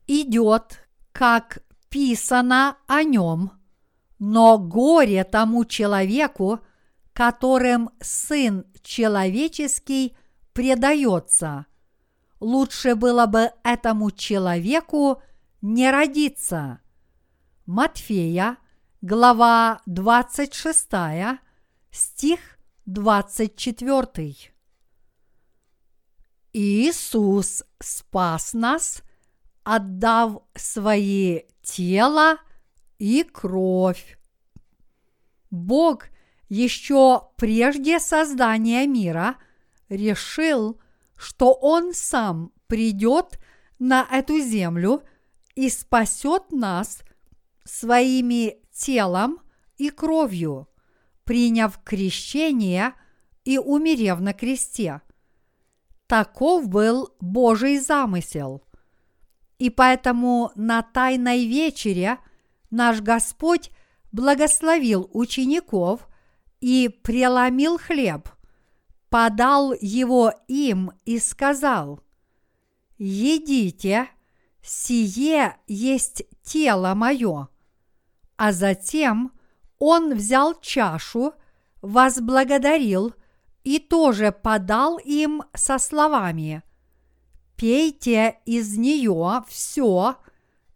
идет, 0.07 0.87
как 1.11 1.59
писано 1.89 2.77
о 2.87 3.03
нем, 3.03 3.51
но 4.19 4.57
горе 4.57 5.23
тому 5.23 5.65
человеку, 5.65 6.59
которым 7.13 7.89
Сын 7.99 8.65
человеческий 8.81 10.15
предается. 10.53 11.65
Лучше 12.41 12.95
было 12.95 13.27
бы 13.27 13.51
этому 13.63 14.09
человеку 14.09 15.21
не 15.61 15.91
родиться. 15.91 16.79
Матфея, 17.67 18.57
глава 19.01 19.81
26, 19.85 20.87
стих 21.91 22.39
24. 22.87 24.35
Иисус 26.53 27.63
спас 27.79 28.53
нас, 28.53 29.03
отдав 29.63 30.41
свои 30.55 31.41
тело 31.61 32.37
и 32.97 33.21
кровь. 33.21 34.17
Бог 35.51 36.05
еще 36.49 37.29
прежде 37.37 37.99
создания 37.99 38.87
мира 38.87 39.35
решил, 39.89 40.80
что 41.21 41.53
Он 41.53 41.93
сам 41.93 42.51
придет 42.65 43.39
на 43.77 44.07
эту 44.11 44.39
землю 44.39 45.03
и 45.53 45.69
спасет 45.69 46.51
нас 46.51 47.03
своими 47.63 48.57
телом 48.73 49.39
и 49.77 49.91
кровью, 49.91 50.67
приняв 51.23 51.79
крещение 51.83 52.95
и 53.43 53.59
умерев 53.59 54.19
на 54.19 54.33
кресте. 54.33 55.01
Таков 56.07 56.67
был 56.67 57.15
Божий 57.19 57.77
замысел. 57.77 58.63
И 59.59 59.69
поэтому 59.69 60.51
на 60.55 60.81
Тайной 60.81 61.45
вечере 61.45 62.17
наш 62.71 62.99
Господь 62.99 63.69
благословил 64.11 65.07
учеников 65.13 66.07
и 66.61 66.89
преломил 66.89 67.77
хлеб, 67.77 68.27
подал 69.11 69.73
его 69.81 70.33
им 70.47 70.93
и 71.03 71.19
сказал, 71.19 71.99
«Едите, 72.97 74.07
сие 74.63 75.57
есть 75.67 76.23
тело 76.41 76.93
мое». 76.95 77.49
А 78.37 78.53
затем 78.53 79.33
он 79.79 80.15
взял 80.15 80.59
чашу, 80.61 81.33
возблагодарил 81.81 83.13
и 83.65 83.79
тоже 83.79 84.31
подал 84.31 84.97
им 84.97 85.43
со 85.53 85.77
словами 85.77 86.63
«Пейте 87.57 88.39
из 88.45 88.77
нее 88.77 89.43
все, 89.49 90.15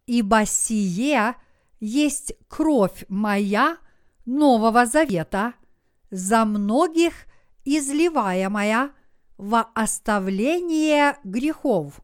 ибо 0.07 0.45
сие 0.45 1.35
есть 1.79 2.33
кровь 2.49 3.05
моя 3.07 3.77
Нового 4.25 4.85
Завета– 4.85 5.53
за 6.11 6.45
многих 6.45 7.13
изливаемая 7.65 8.91
во 9.37 9.61
оставление 9.73 11.17
грехов. 11.23 11.99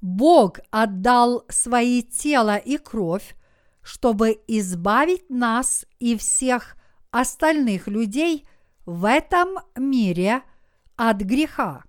Бог 0.00 0.60
отдал 0.70 1.44
свои 1.48 2.02
тело 2.02 2.56
и 2.56 2.76
кровь, 2.76 3.34
чтобы 3.82 4.40
избавить 4.46 5.30
нас 5.30 5.86
и 5.98 6.16
всех 6.16 6.76
остальных 7.10 7.88
людей 7.88 8.46
в 8.84 9.04
этом 9.08 9.58
мире 9.76 10.42
от 10.96 11.18
греха. 11.18 11.84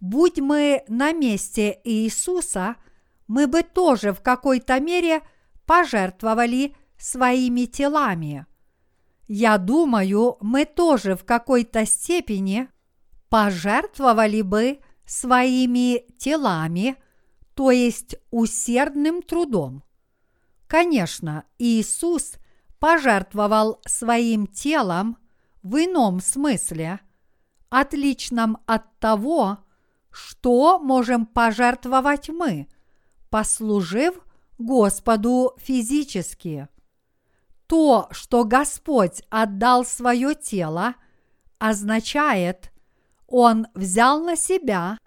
Будь 0.00 0.38
мы 0.40 0.82
на 0.88 1.12
месте 1.12 1.80
Иисуса, 1.84 2.76
мы 3.26 3.46
бы 3.46 3.62
тоже 3.62 4.12
в 4.12 4.20
какой-то 4.20 4.78
мере 4.80 5.22
пожертвовали 5.64 6.76
своими 6.98 7.64
телами. 7.64 8.46
Я 9.26 9.58
думаю, 9.58 10.36
мы 10.40 10.64
тоже 10.64 11.16
в 11.16 11.24
какой-то 11.24 11.84
степени 11.84 12.68
пожертвовали 13.28 14.42
бы 14.42 14.78
своими 15.04 16.04
телами, 16.18 16.96
то 17.54 17.70
есть 17.70 18.16
усердным 18.30 19.22
трудом. 19.22 19.82
Конечно, 20.68 21.44
Иисус 21.58 22.34
пожертвовал 22.78 23.80
своим 23.86 24.46
телом 24.46 25.16
в 25.62 25.76
ином 25.76 26.20
смысле, 26.20 27.00
отличном 27.68 28.58
от 28.66 28.98
того, 28.98 29.58
что 30.10 30.78
можем 30.78 31.26
пожертвовать 31.26 32.28
мы, 32.28 32.68
послужив 33.30 34.14
Господу 34.58 35.54
физически. 35.58 36.68
То, 37.66 38.08
что 38.12 38.44
Господь 38.44 39.22
отдал 39.28 39.84
свое 39.84 40.34
тело, 40.34 40.94
означает, 41.58 42.70
Он 43.26 43.66
взял 43.74 44.22
на 44.22 44.36
себя 44.36 44.98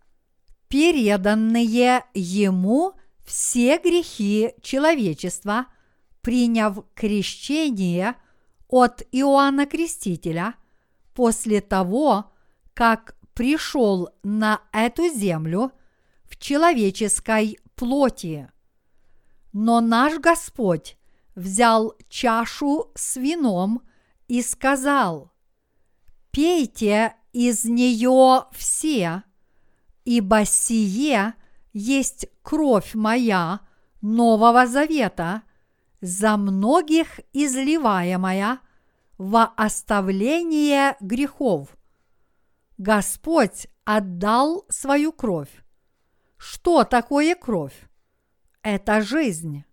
переданные 0.67 2.03
Ему 2.13 2.93
все 3.25 3.77
грехи 3.77 4.53
человечества, 4.61 5.67
приняв 6.21 6.83
крещение 6.95 8.15
от 8.67 9.03
Иоанна 9.11 9.65
Крестителя 9.65 10.55
после 11.13 11.61
того, 11.61 12.31
как 12.73 13.15
пришел 13.33 14.09
на 14.21 14.61
эту 14.73 15.07
землю 15.07 15.71
в 16.23 16.37
человеческой 16.37 17.57
плоти. 17.75 18.51
Но 19.53 19.79
наш 19.81 20.19
Господь 20.19 20.98
взял 21.39 21.95
чашу 22.09 22.91
с 22.95 23.15
вином 23.15 23.81
и 24.27 24.41
сказал, 24.41 25.31
«Пейте 26.31 27.15
из 27.31 27.63
нее 27.63 28.45
все, 28.51 29.23
ибо 30.03 30.43
сие 30.45 31.33
есть 31.71 32.27
кровь 32.41 32.93
моя 32.93 33.61
Нового 34.01 34.67
Завета, 34.67 35.43
за 36.01 36.37
многих 36.37 37.19
изливаемая 37.33 38.59
во 39.17 39.45
оставление 39.55 40.95
грехов. 40.99 41.69
Господь 42.77 43.67
отдал 43.85 44.65
свою 44.69 45.11
кровь. 45.11 45.63
Что 46.37 46.83
такое 46.85 47.35
кровь? 47.35 47.89
Это 48.61 49.01
жизнь. 49.01 49.65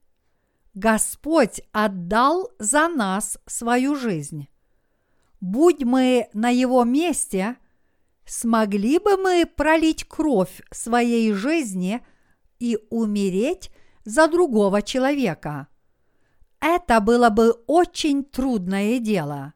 Господь 0.76 1.62
отдал 1.72 2.50
за 2.58 2.88
нас 2.88 3.38
свою 3.46 3.96
жизнь. 3.96 4.46
Будь 5.40 5.82
мы 5.82 6.28
на 6.34 6.50
Его 6.50 6.84
месте, 6.84 7.56
смогли 8.26 8.98
бы 8.98 9.16
мы 9.16 9.46
пролить 9.46 10.04
кровь 10.04 10.60
своей 10.70 11.32
жизни 11.32 12.06
и 12.58 12.78
умереть 12.90 13.70
за 14.04 14.28
другого 14.28 14.82
человека? 14.82 15.68
Это 16.60 17.00
было 17.00 17.30
бы 17.30 17.52
очень 17.66 18.22
трудное 18.22 18.98
дело. 18.98 19.54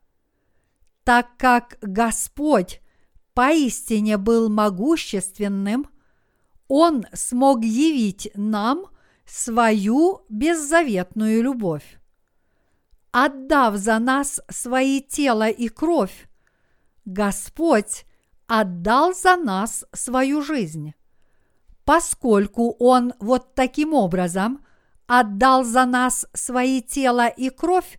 Так 1.05 1.37
как 1.37 1.77
Господь 1.83 2.81
поистине 3.35 4.17
был 4.17 4.49
могущественным, 4.49 5.87
Он 6.67 7.05
смог 7.13 7.63
явить 7.63 8.31
нам 8.35 8.87
свою 9.31 10.23
беззаветную 10.29 11.43
любовь. 11.43 11.99
Отдав 13.13 13.77
за 13.77 13.99
нас 13.99 14.41
свои 14.49 15.01
тело 15.01 15.49
и 15.49 15.69
кровь, 15.69 16.29
Господь 17.05 18.05
отдал 18.47 19.15
за 19.15 19.37
нас 19.37 19.85
свою 19.93 20.43
жизнь. 20.43 20.95
Поскольку 21.85 22.77
Он 22.79 23.15
вот 23.19 23.55
таким 23.55 23.95
образом 23.95 24.65
отдал 25.07 25.65
за 25.65 25.87
нас 25.87 26.27
свои 26.33 26.83
тело 26.83 27.27
и 27.27 27.51
кровь, 27.51 27.99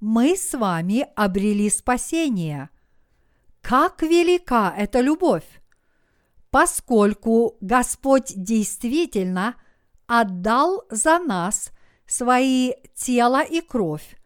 мы 0.00 0.36
с 0.36 0.54
вами 0.54 1.06
обрели 1.14 1.68
спасение– 1.70 2.70
как 3.68 4.00
велика 4.02 4.72
эта 4.78 5.00
любовь! 5.00 5.60
Поскольку 6.52 7.56
Господь 7.60 8.32
действительно 8.36 9.56
отдал 10.06 10.84
за 10.90 11.18
нас 11.18 11.70
свои 12.06 12.72
тело 12.94 13.42
и 13.42 13.60
кровь, 13.60 14.16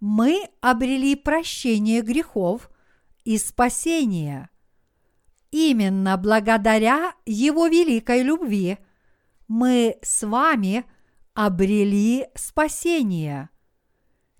мы 0.00 0.48
обрели 0.60 1.14
прощение 1.14 2.02
грехов 2.02 2.70
и 3.24 3.38
спасение. 3.38 4.50
Именно 5.50 6.16
благодаря 6.16 7.14
Его 7.24 7.66
великой 7.66 8.22
любви 8.22 8.78
мы 9.48 9.98
с 10.02 10.26
вами 10.26 10.84
обрели 11.34 12.26
спасение. 12.34 13.50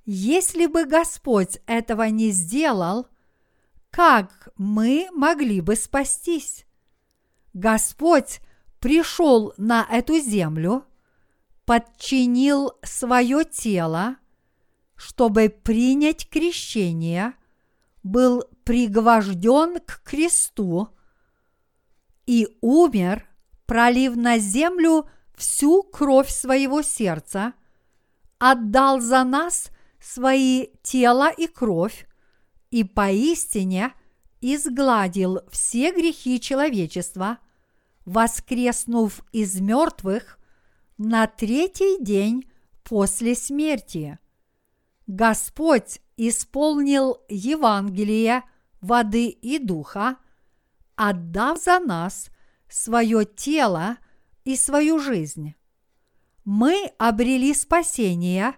Если 0.04 0.66
бы 0.66 0.84
Господь 0.84 1.58
этого 1.66 2.04
не 2.04 2.30
сделал, 2.30 3.06
как 3.90 4.48
мы 4.56 5.08
могли 5.12 5.60
бы 5.60 5.76
спастись? 5.76 6.66
Господь 7.52 8.40
пришел 8.82 9.54
на 9.56 9.86
эту 9.88 10.18
землю, 10.18 10.84
подчинил 11.64 12.72
свое 12.82 13.44
тело, 13.44 14.16
чтобы 14.96 15.48
принять 15.48 16.28
крещение, 16.28 17.34
был 18.02 18.42
пригвожден 18.64 19.78
к 19.78 20.02
кресту 20.02 20.88
и 22.26 22.48
умер, 22.60 23.24
пролив 23.66 24.16
на 24.16 24.38
землю 24.38 25.08
всю 25.36 25.84
кровь 25.84 26.28
своего 26.28 26.82
сердца, 26.82 27.54
отдал 28.38 29.00
за 29.00 29.22
нас 29.22 29.70
свои 30.00 30.66
тело 30.82 31.30
и 31.30 31.46
кровь, 31.46 32.08
и 32.72 32.82
поистине 32.82 33.92
изгладил 34.40 35.38
все 35.52 35.92
грехи 35.92 36.40
человечества, 36.40 37.38
воскреснув 38.04 39.22
из 39.32 39.60
мертвых 39.60 40.38
на 40.98 41.26
третий 41.26 42.02
день 42.02 42.50
после 42.82 43.34
смерти. 43.34 44.18
Господь 45.06 46.00
исполнил 46.16 47.18
Евангелие 47.28 48.44
воды 48.80 49.28
и 49.28 49.58
духа, 49.58 50.16
отдав 50.96 51.62
за 51.62 51.80
нас 51.80 52.30
свое 52.68 53.24
тело 53.24 53.96
и 54.44 54.56
свою 54.56 54.98
жизнь. 54.98 55.54
Мы 56.44 56.90
обрели 56.98 57.54
спасение, 57.54 58.54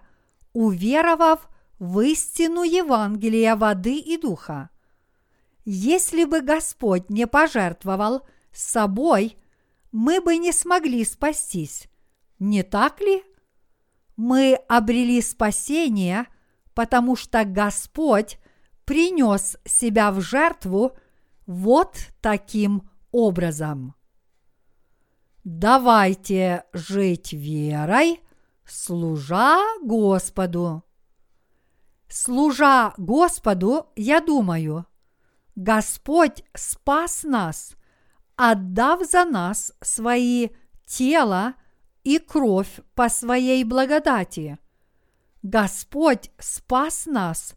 уверовав 0.53 1.47
в 1.79 1.99
истину 2.01 2.63
Евангелия 2.63 3.55
воды 3.55 3.99
и 3.99 4.17
духа. 4.17 4.69
Если 5.65 6.25
бы 6.25 6.41
Господь 6.41 7.09
не 7.09 7.27
пожертвовал 7.27 8.25
собой, 8.57 9.37
мы 9.91 10.21
бы 10.21 10.37
не 10.37 10.51
смогли 10.51 11.03
спастись, 11.05 11.87
не 12.39 12.63
так 12.63 13.01
ли? 13.01 13.23
Мы 14.17 14.55
обрели 14.67 15.21
спасение, 15.21 16.27
потому 16.73 17.15
что 17.15 17.43
Господь 17.45 18.39
принес 18.85 19.57
себя 19.65 20.11
в 20.11 20.21
жертву 20.21 20.97
вот 21.45 21.97
таким 22.21 22.89
образом. 23.11 23.95
Давайте 25.43 26.65
жить 26.73 27.33
верой, 27.33 28.19
служа 28.65 29.59
Господу. 29.83 30.83
Служа 32.07 32.93
Господу, 32.97 33.87
я 33.95 34.21
думаю, 34.21 34.85
Господь 35.55 36.43
спас 36.53 37.23
нас, 37.23 37.75
отдав 38.35 39.03
за 39.03 39.25
нас 39.25 39.73
свои 39.81 40.49
тело 40.85 41.53
и 42.03 42.19
кровь 42.19 42.79
по 42.93 43.09
своей 43.09 43.63
благодати. 43.63 44.57
Господь 45.43 46.31
спас 46.39 47.05
нас, 47.05 47.55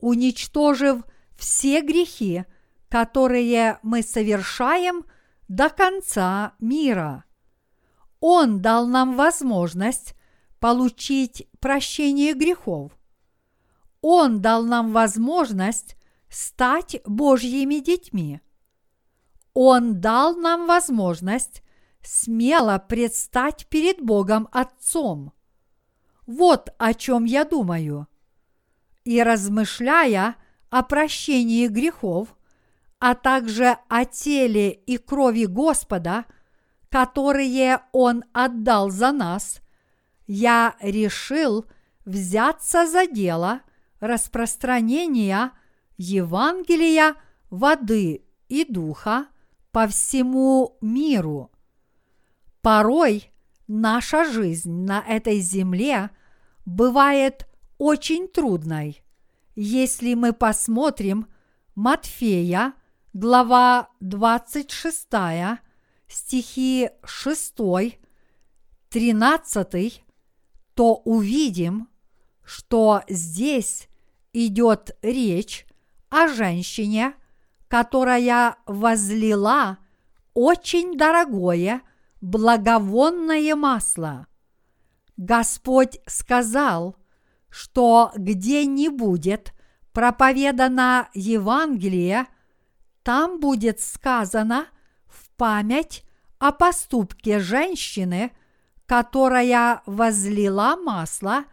уничтожив 0.00 1.04
все 1.36 1.80
грехи, 1.80 2.44
которые 2.88 3.78
мы 3.82 4.02
совершаем 4.02 5.04
до 5.48 5.68
конца 5.68 6.54
мира. 6.60 7.24
Он 8.20 8.60
дал 8.60 8.86
нам 8.86 9.16
возможность 9.16 10.14
получить 10.60 11.48
прощение 11.60 12.32
грехов. 12.32 12.92
Он 14.00 14.40
дал 14.40 14.64
нам 14.64 14.92
возможность 14.92 15.96
стать 16.28 17.00
Божьими 17.04 17.80
детьми. 17.80 18.40
Он 19.58 20.02
дал 20.02 20.36
нам 20.36 20.66
возможность 20.66 21.62
смело 22.02 22.76
предстать 22.76 23.66
перед 23.68 24.02
Богом 24.02 24.50
Отцом. 24.52 25.32
Вот 26.26 26.68
о 26.76 26.92
чем 26.92 27.24
я 27.24 27.46
думаю. 27.46 28.06
И 29.04 29.22
размышляя 29.22 30.36
о 30.68 30.82
прощении 30.82 31.68
грехов, 31.68 32.36
а 32.98 33.14
также 33.14 33.78
о 33.88 34.04
теле 34.04 34.72
и 34.72 34.98
крови 34.98 35.46
Господа, 35.46 36.26
которые 36.90 37.80
Он 37.92 38.24
отдал 38.34 38.90
за 38.90 39.10
нас, 39.10 39.62
я 40.26 40.76
решил 40.82 41.64
взяться 42.04 42.86
за 42.86 43.06
дело 43.06 43.62
распространения 44.00 45.52
Евангелия 45.96 47.14
воды 47.48 48.22
и 48.50 48.66
духа 48.70 49.28
по 49.76 49.86
всему 49.88 50.78
миру. 50.80 51.52
Порой 52.62 53.30
наша 53.68 54.24
жизнь 54.24 54.72
на 54.72 55.00
этой 55.00 55.38
земле 55.40 56.08
бывает 56.64 57.46
очень 57.76 58.26
трудной, 58.26 59.04
если 59.54 60.14
мы 60.14 60.32
посмотрим 60.32 61.26
Матфея, 61.74 62.72
глава 63.12 63.90
26, 64.00 65.08
стихи 66.08 66.88
6, 67.04 67.54
13, 68.88 70.04
то 70.72 70.94
увидим, 71.04 71.90
что 72.42 73.02
здесь 73.10 73.88
идет 74.32 74.96
речь 75.02 75.66
о 76.08 76.28
женщине, 76.28 77.12
которая 77.68 78.56
возлила 78.66 79.78
очень 80.34 80.96
дорогое 80.96 81.82
благовонное 82.20 83.54
масло. 83.56 84.26
Господь 85.16 85.98
сказал, 86.06 86.96
что 87.48 88.12
где 88.16 88.66
не 88.66 88.88
будет 88.88 89.54
проповедано 89.92 91.08
Евангелие, 91.14 92.26
там 93.02 93.40
будет 93.40 93.80
сказано 93.80 94.66
в 95.06 95.30
память 95.36 96.04
о 96.38 96.52
поступке 96.52 97.40
женщины, 97.40 98.32
которая 98.84 99.82
возлила 99.86 100.76
масло 100.76 101.44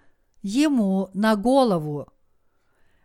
ему 0.41 1.09
на 1.13 1.35
голову. 1.35 2.07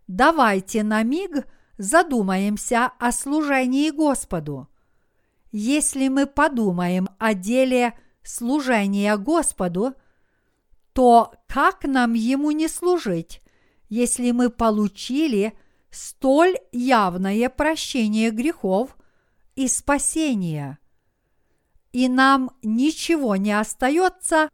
Давайте 0.08 0.82
на 0.82 1.02
миг 1.02 1.46
задумаемся 1.78 2.92
о 2.98 3.12
служении 3.12 3.90
Господу. 3.90 4.68
Если 5.50 6.08
мы 6.08 6.26
подумаем 6.26 7.08
о 7.18 7.32
деле 7.32 7.98
служения 8.22 9.16
Господу, 9.16 9.94
то 10.92 11.32
как 11.46 11.84
нам 11.84 12.12
ему 12.12 12.50
не 12.50 12.68
служить, 12.68 13.40
если 13.88 14.32
мы 14.32 14.50
получили 14.50 15.56
столь 15.90 16.58
явное 16.72 17.48
прощение 17.48 18.30
грехов 18.30 18.96
и 19.54 19.68
спасение? 19.68 20.78
И 21.92 22.08
нам 22.08 22.50
ничего 22.62 23.36
не 23.36 23.58
остается, 23.58 24.50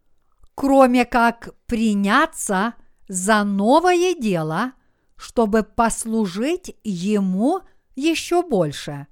кроме 0.54 1.04
как 1.04 1.56
приняться 1.66 2.74
за 3.08 3.42
новое 3.42 4.14
дело– 4.14 4.74
чтобы 5.16 5.62
послужить 5.62 6.77
Ему 6.83 7.61
еще 7.94 8.42
больше. 8.42 9.07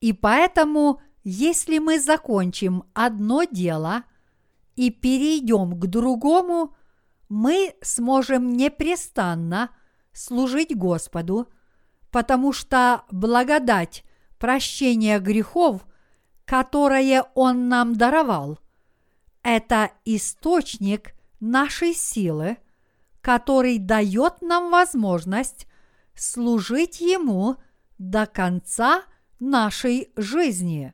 И 0.00 0.12
поэтому, 0.12 1.00
если 1.22 1.78
мы 1.78 2.00
закончим 2.00 2.84
одно 2.94 3.44
дело 3.44 4.04
и 4.74 4.90
перейдем 4.90 5.78
к 5.78 5.86
другому, 5.86 6.74
мы 7.28 7.74
сможем 7.82 8.52
непрестанно 8.52 9.70
служить 10.12 10.76
Господу, 10.76 11.48
потому 12.10 12.52
что 12.52 13.04
благодать 13.10 14.04
прощения 14.38 15.18
грехов, 15.18 15.86
которое 16.44 17.24
Он 17.34 17.68
нам 17.68 17.94
даровал, 17.94 18.58
это 19.42 19.92
источник 20.04 21.14
нашей 21.40 21.94
силы– 21.94 22.56
который 23.22 23.78
дает 23.78 24.42
нам 24.42 24.70
возможность 24.70 25.66
служить 26.14 27.00
Ему 27.00 27.56
до 27.98 28.26
конца 28.26 29.04
нашей 29.40 30.10
жизни. 30.16 30.92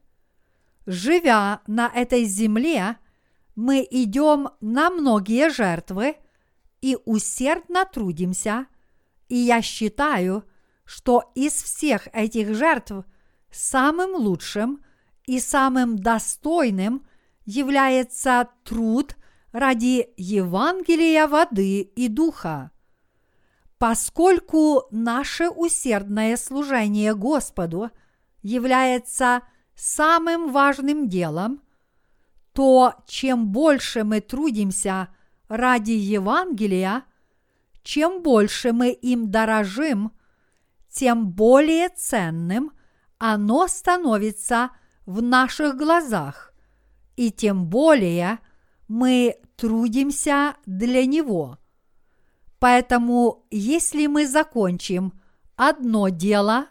Живя 0.86 1.62
на 1.66 1.88
этой 1.88 2.24
земле, 2.24 2.98
мы 3.56 3.86
идем 3.90 4.50
на 4.60 4.90
многие 4.90 5.50
жертвы 5.50 6.16
и 6.80 6.96
усердно 7.04 7.84
трудимся, 7.84 8.66
и 9.28 9.34
я 9.34 9.60
считаю, 9.62 10.44
что 10.84 11.30
из 11.34 11.52
всех 11.52 12.08
этих 12.12 12.54
жертв 12.54 13.04
самым 13.50 14.14
лучшим 14.14 14.84
и 15.26 15.40
самым 15.40 15.98
достойным 15.98 17.06
является 17.44 18.48
труд 18.64 19.16
ради 19.52 20.08
Евангелия 20.16 21.26
воды 21.26 21.80
и 21.80 22.08
духа. 22.08 22.70
Поскольку 23.78 24.84
наше 24.90 25.48
усердное 25.48 26.37
служение 26.37 27.14
Господу 27.14 27.90
является 28.42 29.42
самым 29.74 30.52
важным 30.52 31.08
делом, 31.08 31.62
то 32.52 32.94
чем 33.06 33.48
больше 33.48 34.02
мы 34.02 34.20
трудимся 34.20 35.08
ради 35.48 35.92
Евангелия, 35.92 37.04
чем 37.82 38.22
больше 38.22 38.72
мы 38.72 38.90
им 38.90 39.30
дорожим, 39.30 40.12
тем 40.90 41.30
более 41.30 41.88
ценным 41.90 42.72
оно 43.18 43.68
становится 43.68 44.70
в 45.06 45.22
наших 45.22 45.76
глазах, 45.76 46.52
и 47.16 47.30
тем 47.30 47.66
более 47.66 48.40
мы 48.88 49.37
трудимся 49.57 50.57
для 50.66 51.07
Него. 51.07 51.59
Поэтому, 52.59 53.46
если 53.51 54.07
мы 54.07 54.27
закончим 54.27 55.12
одно 55.57 56.09
дело, 56.09 56.66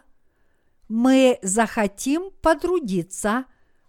мы 0.88 1.38
захотим 1.42 2.30
потрудиться 2.42 3.44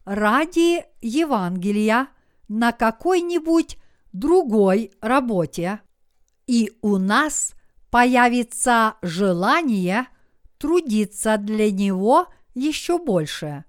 ради 0.05 0.85
Евангелия 1.01 2.07
на 2.47 2.71
какой-нибудь 2.71 3.77
другой 4.13 4.91
работе, 5.01 5.81
и 6.47 6.71
у 6.81 6.97
нас 6.97 7.53
появится 7.91 8.95
желание 9.01 10.07
трудиться 10.57 11.37
для 11.37 11.71
Него 11.71 12.27
еще 12.53 12.97
больше. 12.97 13.65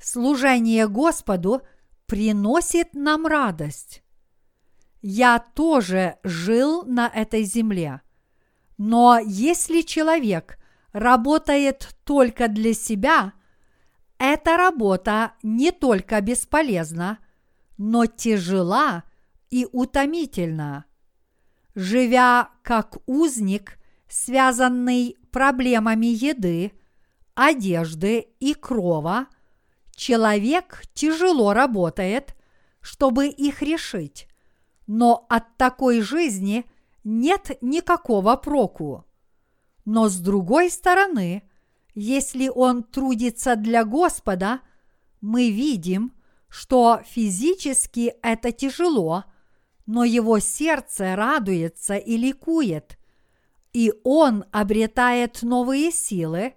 Служение 0.00 0.86
Господу– 0.88 1.62
приносит 2.06 2.94
нам 2.94 3.26
радость. 3.26 4.02
Я 5.00 5.38
тоже 5.38 6.18
жил 6.22 6.84
на 6.84 7.08
этой 7.08 7.44
земле. 7.44 8.00
Но 8.78 9.18
если 9.24 9.82
человек 9.82 10.58
работает 10.92 11.96
только 12.04 12.48
для 12.48 12.74
себя, 12.74 13.32
эта 14.18 14.56
работа 14.56 15.34
не 15.42 15.72
только 15.72 16.20
бесполезна, 16.20 17.18
но 17.76 18.06
тяжела 18.06 19.04
и 19.50 19.66
утомительна. 19.70 20.86
Живя 21.74 22.50
как 22.62 22.96
узник, 23.06 23.78
связанный 24.08 25.16
проблемами 25.32 26.06
еды, 26.06 26.72
одежды 27.34 28.28
и 28.40 28.54
крова– 28.54 29.26
Человек 29.94 30.82
тяжело 30.92 31.52
работает, 31.52 32.34
чтобы 32.80 33.28
их 33.28 33.62
решить, 33.62 34.28
но 34.86 35.24
от 35.28 35.56
такой 35.56 36.00
жизни 36.00 36.64
нет 37.04 37.56
никакого 37.60 38.36
проку. 38.36 39.04
Но 39.84 40.08
с 40.08 40.18
другой 40.18 40.70
стороны, 40.70 41.48
если 41.94 42.48
он 42.48 42.82
трудится 42.82 43.56
для 43.56 43.84
Господа, 43.84 44.60
мы 45.20 45.50
видим, 45.50 46.12
что 46.48 47.00
физически 47.06 48.14
это 48.22 48.52
тяжело, 48.52 49.24
но 49.86 50.04
его 50.04 50.38
сердце 50.38 51.14
радуется 51.14 51.96
и 51.96 52.16
ликует, 52.16 52.98
и 53.72 53.92
он 54.02 54.44
обретает 54.50 55.42
новые 55.42 55.92
силы 55.92 56.54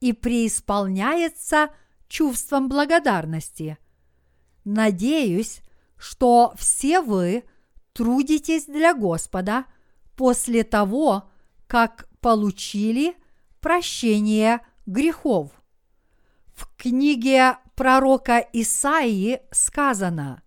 и 0.00 0.14
преисполняется– 0.14 1.68
чувством 2.12 2.68
благодарности. 2.68 3.78
Надеюсь, 4.64 5.62
что 5.96 6.52
все 6.58 7.00
вы 7.00 7.44
трудитесь 7.94 8.66
для 8.66 8.92
Господа 8.92 9.64
после 10.14 10.62
того, 10.62 11.30
как 11.66 12.06
получили 12.20 13.16
прощение 13.60 14.60
грехов. 14.84 15.50
В 16.54 16.68
книге 16.76 17.56
пророка 17.76 18.46
Исаии 18.52 19.40
сказано, 19.50 20.42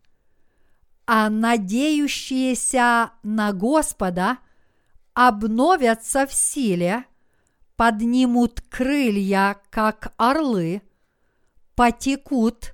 «А 1.07 1.31
надеющиеся 1.31 3.11
на 3.23 3.53
Господа 3.53 4.37
обновятся 5.13 6.27
в 6.27 6.33
силе, 6.33 7.05
поднимут 7.75 8.61
крылья, 8.61 9.59
как 9.71 10.13
орлы, 10.17 10.83
потекут 11.75 12.73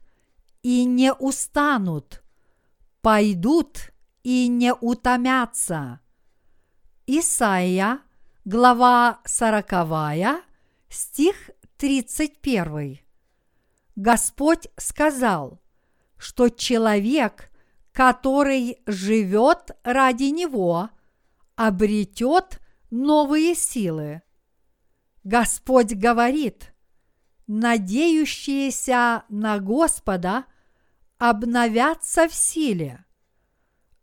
и 0.64 0.86
не 0.86 1.14
устанут, 1.14 2.24
пойдут 3.02 3.92
и 4.24 4.48
не 4.48 4.74
утомятся». 4.74 6.00
Исаия, 7.08 8.00
глава 8.46 9.20
сороковая, 9.26 10.42
стих 10.88 11.50
31. 11.78 13.00
Господь 13.96 14.68
сказал, 14.78 15.60
что 16.18 16.50
человек, 16.50 17.52
который 17.92 18.78
живет 18.86 19.72
ради 19.84 20.26
Него, 20.26 20.90
обретет 21.56 22.62
новые 22.92 23.56
силы. 23.56 24.22
Господь 25.24 25.94
говорит, 25.94 26.71
надеющиеся 27.48 29.24
на 29.30 29.60
Господа 29.60 30.46
обновятся 31.18 32.28
в 32.28 32.34
силе. 32.34 33.06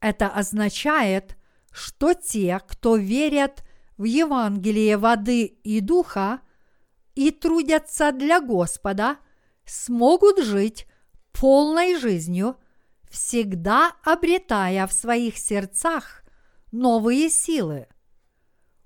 Это 0.01 0.29
означает, 0.29 1.37
что 1.71 2.15
те, 2.15 2.61
кто 2.67 2.97
верят 2.97 3.65
в 3.97 4.05
Евангелие 4.05 4.97
воды 4.97 5.45
и 5.45 5.81
духа 5.81 6.41
и 7.15 7.31
трудятся 7.31 8.13
для 8.13 8.41
Господа, 8.41 9.19
смогут 9.65 10.39
жить 10.39 10.87
полной 11.33 11.99
жизнью, 11.99 12.57
всегда 13.11 13.93
обретая 14.05 14.87
в 14.87 14.93
своих 14.93 15.37
сердцах 15.37 16.23
новые 16.73 17.31
силы. 17.31 17.89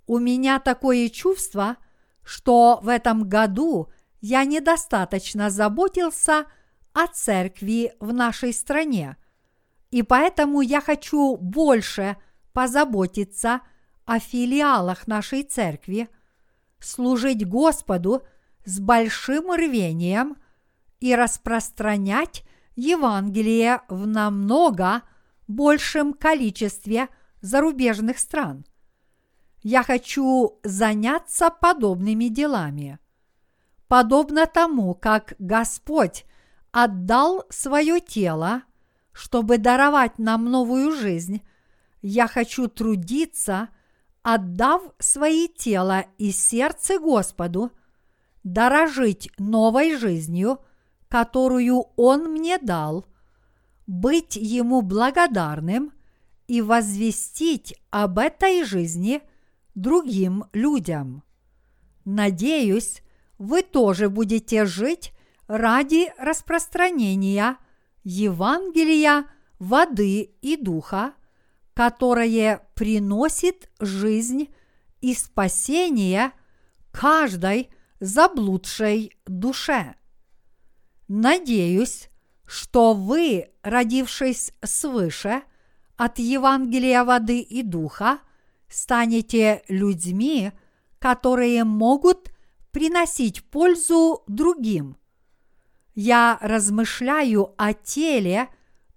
У 0.07 0.19
меня 0.19 0.59
такое 0.61 1.09
чувство, 1.09 1.77
что 2.25 2.81
в 2.83 2.89
этом 2.89 3.29
году 3.29 3.91
я 4.23 4.45
недостаточно 4.47 5.51
заботился 5.51 6.47
о 6.95 7.07
церкви 7.07 7.93
в 8.01 8.15
нашей 8.15 8.55
стране, 8.55 9.19
и 9.91 10.03
поэтому 10.03 10.63
я 10.63 10.81
хочу 10.81 11.37
больше– 11.37 12.17
позаботиться 12.53 13.61
о 14.05 14.19
филиалах 14.19 15.07
нашей 15.07 15.43
церкви, 15.43 16.09
служить 16.79 17.47
Господу 17.47 18.23
с 18.65 18.81
большим 18.81 19.53
рвением 19.53 20.37
и 21.01 21.15
распространять 21.15 22.45
Евангелие 22.77 23.83
в 23.89 24.07
намного 24.07 25.03
большем 25.49 26.15
количестве 26.15 27.09
зарубежных 27.41 28.19
стран. 28.19 28.65
Я 29.63 29.83
хочу 29.83 30.59
заняться 30.65 31.51
подобными 31.51 32.27
делами. 32.27 32.99
Подобно 33.93 34.47
тому, 34.47 34.95
как 34.95 35.35
Господь 35.39 36.25
отдал 36.71 37.45
свое 37.51 38.01
тело, 38.01 38.63
чтобы 39.13 39.59
даровать 39.59 40.19
нам 40.19 40.47
новую 40.47 40.97
жизнь 40.97 41.43
я 42.01 42.27
хочу 42.27 42.69
трудиться, 42.69 43.69
отдав 44.23 44.81
свои 44.99 45.47
тело 45.47 46.07
и 46.17 46.31
сердце 46.31 46.99
Господу, 46.99 47.71
дорожить 48.45 49.31
новой 49.37 49.95
жизнью, 49.99 50.61
которую 51.09 51.85
Он 51.97 52.33
мне 52.33 52.57
дал, 52.57 53.05
быть 53.87 54.37
Ему 54.37 54.81
благодарным 54.81 55.93
и 56.47 56.63
возвестить 56.63 57.75
об 57.91 58.19
этой 58.19 58.65
жизни 58.65 59.21
другим 59.75 60.47
людям. 60.55 61.23
Надеюсь, 62.07 63.03
вы 63.43 63.63
тоже 63.63 64.09
будете 64.09 64.67
жить 64.67 65.13
ради 65.49 66.13
распространения 66.17 67.57
Евангелия, 68.05 69.27
воды 69.59 70.31
и 70.41 70.57
духа, 70.57 71.15
которое 71.75 72.65
приносит 72.77 73.69
жизнь 73.81 74.55
и 75.01 75.13
спасение 75.13 76.31
каждой 76.93 77.71
заблудшей 77.99 79.17
душе. 79.27 79.97
Надеюсь, 81.09 82.11
что 82.47 82.95
вы, 82.95 83.51
родившись 83.63 84.53
свыше 84.63 85.43
от 85.97 86.21
Евангелия 86.21 87.03
воды 87.03 87.41
и 87.41 87.65
духа, 87.65 88.21
станете 88.69 89.65
людьми, 89.67 90.53
которые 91.01 91.65
могут 91.65 92.32
приносить 92.73 93.45
пользу 93.45 94.25
другим. 94.27 94.97
Я 95.95 96.39
размышляю 96.41 97.55
о 97.57 97.73
теле 97.73 98.49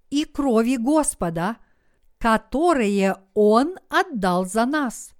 и 0.09 0.25
крови 0.25 0.77
Господа– 0.77 1.57
которые 2.25 3.17
Он 3.35 3.77
отдал 3.87 4.45
за 4.45 4.65
нас. 4.65 5.11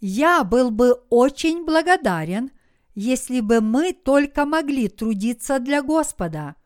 Я 0.00 0.44
был 0.44 0.70
бы 0.70 0.92
очень 1.10 1.66
благодарен, 1.66 2.50
если 2.94 3.40
бы 3.40 3.60
мы 3.60 3.92
только 3.92 4.46
могли 4.46 4.88
трудиться 4.88 5.58
для 5.58 5.82
Господа. 5.82 6.56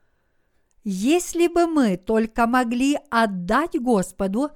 Если 0.84 1.48
бы 1.48 1.66
мы 1.66 1.96
только 1.96 2.46
могли 2.46 2.96
отдать 3.10 3.76
Господу 3.76 4.50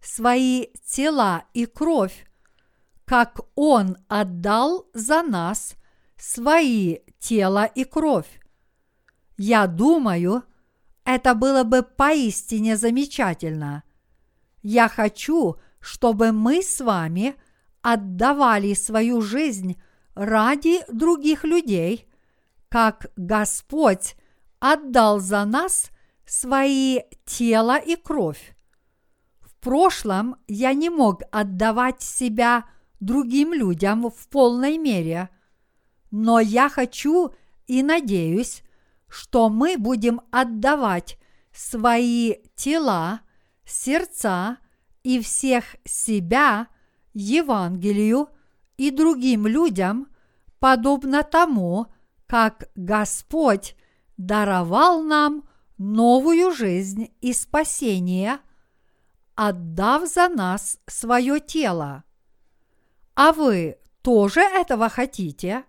свои 0.00 0.66
тела 0.84 1.46
и 1.52 1.66
кровь, 1.66 2.26
как 3.04 3.40
Он 3.56 3.96
отдал 4.06 4.86
за 4.94 5.24
нас 5.24 5.74
свои 6.16 6.98
тела 7.18 7.64
и 7.64 7.84
кровь. 7.84 8.40
Я 9.36 9.66
думаю, 9.66 10.44
это 11.04 11.34
было 11.34 11.62
бы 11.62 11.82
поистине 11.82 12.76
замечательно. 12.76 13.84
Я 14.62 14.88
хочу, 14.88 15.56
чтобы 15.78 16.32
мы 16.32 16.62
с 16.62 16.80
вами 16.80 17.36
отдавали 17.82 18.74
свою 18.74 19.20
жизнь 19.20 19.80
ради 20.14 20.80
других 20.92 21.44
людей, 21.44 22.08
как 22.68 23.12
Господь 23.16 24.16
отдал 24.58 25.20
за 25.20 25.44
нас 25.44 25.90
свои 26.24 27.00
тело 27.24 27.78
и 27.78 27.94
кровь. 27.94 28.56
В 29.40 29.54
прошлом 29.60 30.36
я 30.48 30.72
не 30.74 30.90
мог 30.90 31.22
отдавать 31.30 32.02
себя 32.02 32.64
другим 32.98 33.52
людям 33.52 34.10
в 34.10 34.28
полной 34.28 34.78
мере, 34.78 35.28
но 36.18 36.40
я 36.40 36.70
хочу 36.70 37.34
и 37.66 37.82
надеюсь, 37.82 38.62
что 39.06 39.50
мы 39.50 39.76
будем 39.76 40.22
отдавать 40.30 41.18
свои 41.52 42.36
тела 42.54 43.20
сердца 43.66 44.56
и 45.02 45.20
всех 45.20 45.76
себя 45.84 46.68
Евангелию 47.12 48.30
и 48.78 48.90
другим 48.90 49.46
людям, 49.46 50.08
подобно 50.58 51.22
тому, 51.22 51.88
как 52.26 52.70
Господь 52.74 53.76
даровал 54.16 55.02
нам 55.02 55.46
новую 55.76 56.50
жизнь 56.50 57.10
и 57.20 57.34
спасение, 57.34 58.38
отдав 59.34 60.08
за 60.08 60.30
нас 60.30 60.78
свое 60.86 61.40
тело. 61.40 62.04
А 63.14 63.32
вы 63.32 63.76
тоже 64.00 64.40
этого 64.40 64.88
хотите? 64.88 65.64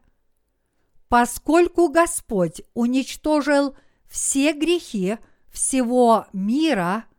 Поскольку 1.10 1.90
Господь 1.90 2.62
уничтожил 2.74 3.76
все 4.08 4.54
грехи 4.54 5.18
всего 5.52 6.28
мира– 6.34 7.06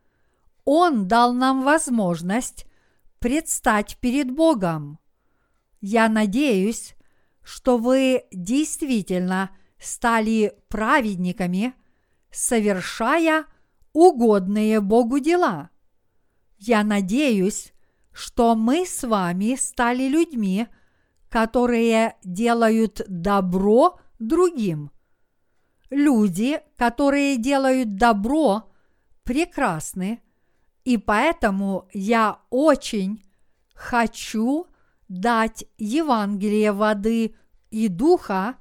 он 0.71 1.09
дал 1.09 1.33
нам 1.33 1.63
возможность 1.63 2.67
предстать 3.21 3.97
перед 4.03 4.31
Богом. 4.31 4.99
Я 5.81 6.11
надеюсь, 6.11 6.95
что 7.43 7.79
вы 7.79 8.25
действительно 8.31 9.49
стали 9.79 10.53
праведниками, 10.69 11.73
совершая 12.31 13.47
угодные 13.95 14.83
Богу 14.83 15.21
дела. 15.21 15.71
Я 16.59 16.85
надеюсь, 16.85 17.73
что 18.13 18.55
мы 18.55 18.85
с 18.85 19.05
вами 19.05 19.57
стали 19.59 20.07
людьми, 20.07 20.67
которые 21.29 22.17
делают 22.23 23.03
добро 23.09 23.99
другим. 24.19 24.91
Люди, 25.91 26.61
которые 26.77 27.37
делают 27.37 27.97
добро, 27.97 28.71
прекрасны– 29.25 30.21
И 30.89 30.97
поэтому 30.97 31.87
я 31.93 32.41
очень 32.49 33.23
хочу 33.75 34.67
дать 35.09 35.67
Евангелие 35.77 36.73
воды 36.73 37.37
и 37.71 37.89
духа 37.89 38.57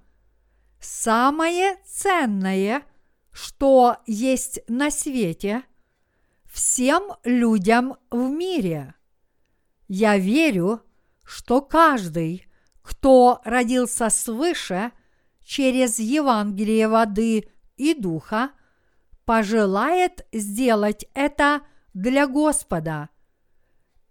самое 0.82 1.78
ценное, 1.86 2.84
что 3.32 3.95
есть 4.05 4.59
на 4.68 4.91
свете, 4.91 5.63
всем 6.43 7.13
людям 7.24 7.95
в 8.11 8.30
мире. 8.30 8.93
Я 9.88 10.18
верю, 10.18 10.82
что 11.24 11.61
каждый, 11.61 12.47
кто 12.88 13.42
родился 13.44 14.10
свыше 14.10 14.94
через 15.44 16.00
Евангелие 16.00 16.88
воды 16.88 17.50
и 17.76 17.94
духа, 17.94 18.52
пожелает 19.26 20.26
сделать 20.32 21.06
это 21.14 21.64
для 21.94 22.28
Господа. 22.28 23.10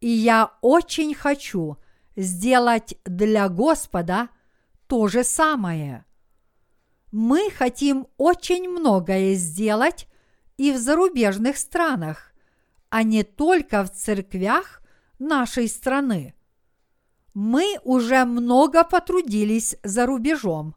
И 0.00 0.10
я 0.10 0.52
очень 0.60 1.14
хочу 1.14 1.78
сделать 2.16 2.98
для 3.06 3.48
Господа 3.48 4.28
то 4.88 5.08
же 5.08 5.24
самое. 5.24 6.04
Мы 7.12 7.50
хотим 7.50 8.06
очень 8.18 8.68
многое 8.68 9.36
сделать 9.36 10.06
и 10.58 10.70
в 10.70 10.76
зарубежных 10.76 11.56
странах, 11.56 12.34
а 12.90 13.04
не 13.04 13.22
только 13.24 13.84
в 13.84 13.90
церквях 13.90 14.82
нашей 15.18 15.66
страны. 15.66 16.34
Мы 17.36 17.78
уже 17.84 18.24
много 18.24 18.82
потрудились 18.82 19.76
за 19.82 20.06
рубежом, 20.06 20.74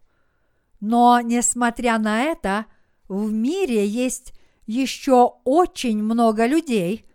но, 0.81 1.21
несмотря 1.21 1.97
на 1.97 2.23
это, 2.23 2.65
в 3.07 3.31
мире 3.31 3.87
есть 3.87 4.33
еще 4.65 5.35
очень 5.45 6.03
много 6.03 6.45
людей, 6.45 7.05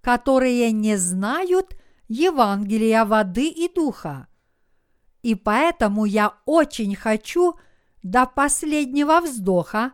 которые 0.00 0.70
не 0.70 0.96
знают 0.96 1.76
Евангелия 2.06 3.04
воды 3.04 3.48
и 3.48 3.68
духа. 3.68 4.28
И 5.22 5.34
поэтому 5.34 6.04
я 6.04 6.36
очень 6.46 6.94
хочу 6.94 7.54
до 8.04 8.26
последнего 8.26 9.20
вздоха 9.20 9.90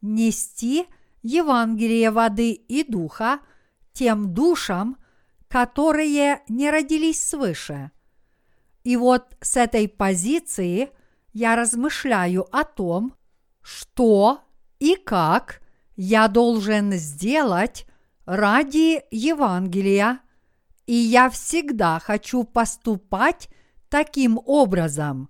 нести 0.00 0.86
Евангелие 1.20 2.10
воды 2.10 2.52
и 2.52 2.82
духа 2.82 3.40
тем 3.92 4.32
душам, 4.32 4.96
которые 5.48 6.40
не 6.48 6.70
родились 6.70 7.28
свыше. 7.28 7.90
И 8.88 8.96
вот 8.96 9.36
с 9.42 9.58
этой 9.58 9.86
позиции 9.86 10.88
я 11.34 11.56
размышляю 11.56 12.46
о 12.56 12.64
том, 12.64 13.12
что 13.60 14.40
и 14.78 14.96
как 14.96 15.60
я 15.94 16.26
должен 16.26 16.92
сделать 16.92 17.84
ради 18.24 19.02
Евангелия, 19.10 20.20
и 20.86 20.94
я 20.94 21.28
всегда 21.28 21.98
хочу 21.98 22.44
поступать 22.44 23.50
таким 23.90 24.40
образом. 24.46 25.28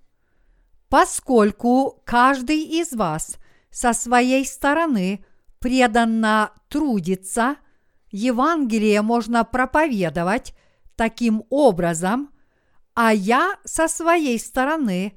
Поскольку 0.88 2.00
каждый 2.06 2.62
из 2.62 2.92
вас 2.92 3.38
со 3.72 3.92
своей 3.92 4.46
стороны 4.46 5.24
преданно 5.58 6.52
трудится– 6.68 7.56
Евангелие 8.10 9.02
можно 9.02 9.42
проповедовать 9.44 10.54
таким 10.94 11.42
образом, 11.50 12.30
а 13.00 13.12
я 13.12 13.60
со 13.64 13.86
своей 13.86 14.40
стороны 14.40 15.16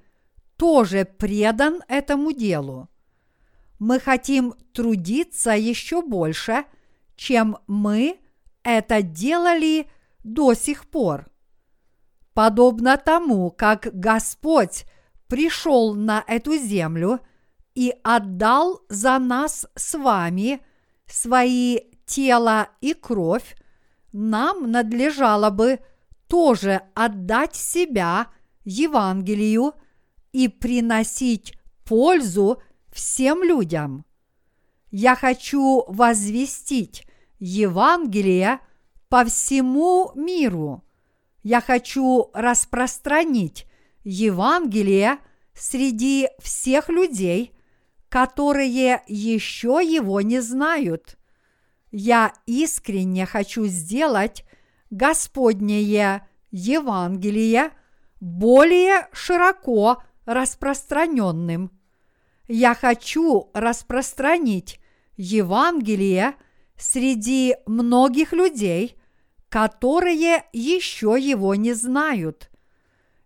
тоже 0.56 1.04
предан 1.04 1.82
этому 1.88 2.32
делу. 2.32 2.90
Мы 3.80 4.00
хотим 4.00 4.54
трудиться 4.72 5.54
еще 5.54 6.04
больше, 6.04 6.66
чем 7.16 7.58
мы 7.66 8.20
это 8.62 9.02
делали 9.02 9.90
до 10.24 10.54
сих 10.54 10.92
пор. 10.92 11.26
Подобно 12.36 12.98
тому, 12.98 13.50
как 13.50 13.88
Господь 13.94 14.86
пришел 15.26 15.96
на 15.96 16.24
эту 16.28 16.58
землю 16.58 17.20
и 17.74 17.96
отдал 18.04 18.82
за 18.90 19.18
нас 19.18 19.66
с 19.74 19.98
вами 19.98 20.64
свои 21.08 21.80
тело 22.06 22.70
и 22.80 22.94
кровь, 22.94 23.56
нам 24.12 24.70
надлежало 24.70 25.50
бы 25.50 25.80
тоже 26.32 26.84
отдать 26.96 27.58
себя 27.58 28.28
Евангелию 28.64 29.74
и 30.32 30.48
приносить 30.48 31.58
пользу 31.84 32.62
всем 32.90 33.44
людям. 33.44 34.06
Я 34.92 35.18
хочу 35.18 35.84
возвестить 35.90 37.06
Евангелие 37.40 38.62
по 39.10 39.26
всему 39.26 40.14
миру. 40.16 40.86
Я 41.44 41.60
хочу 41.60 42.30
распространить 42.34 43.66
Евангелие 44.06 45.18
среди 45.54 46.30
всех 46.40 46.88
людей, 46.88 47.52
которые 48.08 49.04
еще 49.06 49.82
его 49.84 50.22
не 50.22 50.40
знают 50.40 51.18
я 51.92 52.34
искренне 52.46 53.26
хочу 53.26 53.66
сделать 53.66 54.46
Господнее 54.92 56.28
Евангелие 56.52 57.72
более 58.20 59.08
широко 59.12 60.04
распространенным. 60.26 61.72
Я 62.48 62.76
хочу 62.76 63.50
распространить 63.56 64.80
Евангелие 65.18 66.36
среди 66.78 67.56
многих 67.66 68.34
людей, 68.34 68.96
которые 69.50 70.44
еще 70.54 71.18
его 71.20 71.56
не 71.56 71.74
знают. 71.74 72.52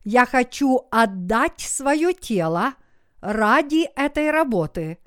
Я 0.06 0.26
хочу 0.26 0.88
отдать 0.92 1.60
свое 1.60 2.14
тело 2.14 2.76
ради 3.20 3.90
этой 3.98 4.32
работы. 4.32 5.00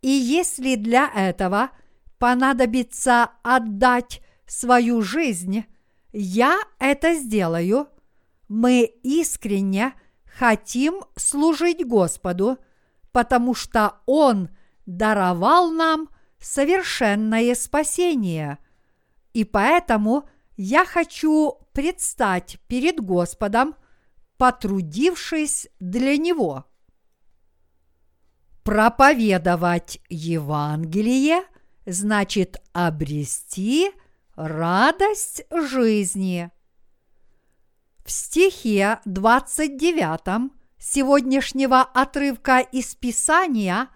И 0.00 0.08
если 0.08 0.76
для 0.76 1.10
этого– 1.14 1.70
понадобится 2.22 3.30
отдать 3.42 4.22
свою 4.46 5.02
жизнь, 5.02 5.64
я 6.12 6.58
это 6.78 7.14
сделаю. 7.14 7.88
Мы 8.48 8.84
искренне 9.02 9.94
хотим 10.24 11.02
служить 11.16 11.86
Господу, 11.86 12.58
потому 13.12 13.54
что 13.54 13.96
Он 14.06 14.50
даровал 14.86 15.70
нам 15.70 16.08
совершенное 16.38 17.54
спасение. 17.54 18.58
И 19.32 19.44
поэтому 19.44 20.28
я 20.56 20.84
хочу 20.84 21.58
предстать 21.72 22.58
перед 22.66 23.00
Господом, 23.00 23.74
потрудившись 24.36 25.68
для 25.80 26.16
Него. 26.16 26.66
Проповедовать 28.62 30.00
Евангелие– 30.08 31.42
значит 31.86 32.62
обрести 32.72 33.90
радость 34.36 35.44
жизни. 35.50 36.50
В 38.04 38.10
стихе 38.10 39.00
29 39.04 40.50
сегодняшнего 40.78 41.82
отрывка 41.82 42.58
из 42.58 42.94
Писания 42.94 43.88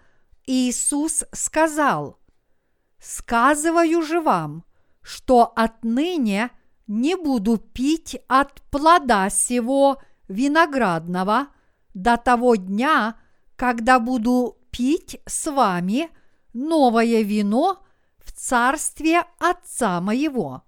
Иисус 0.45 1.25
сказал, 1.33 2.19
«Сказываю 2.99 4.01
же 4.01 4.21
вам, 4.21 4.63
что 5.01 5.51
отныне 5.55 6.51
не 6.87 7.15
буду 7.15 7.57
пить 7.57 8.17
от 8.27 8.61
плода 8.71 9.29
сего 9.29 10.01
виноградного 10.27 11.47
до 11.93 12.17
того 12.17 12.55
дня, 12.55 13.19
когда 13.55 13.99
буду 13.99 14.57
пить 14.71 15.19
с 15.25 15.51
вами– 15.51 16.09
новое 16.57 17.21
вино 17.21 17.83
царстве 18.39 19.23
Отца 19.39 19.99
моего. 20.01 20.63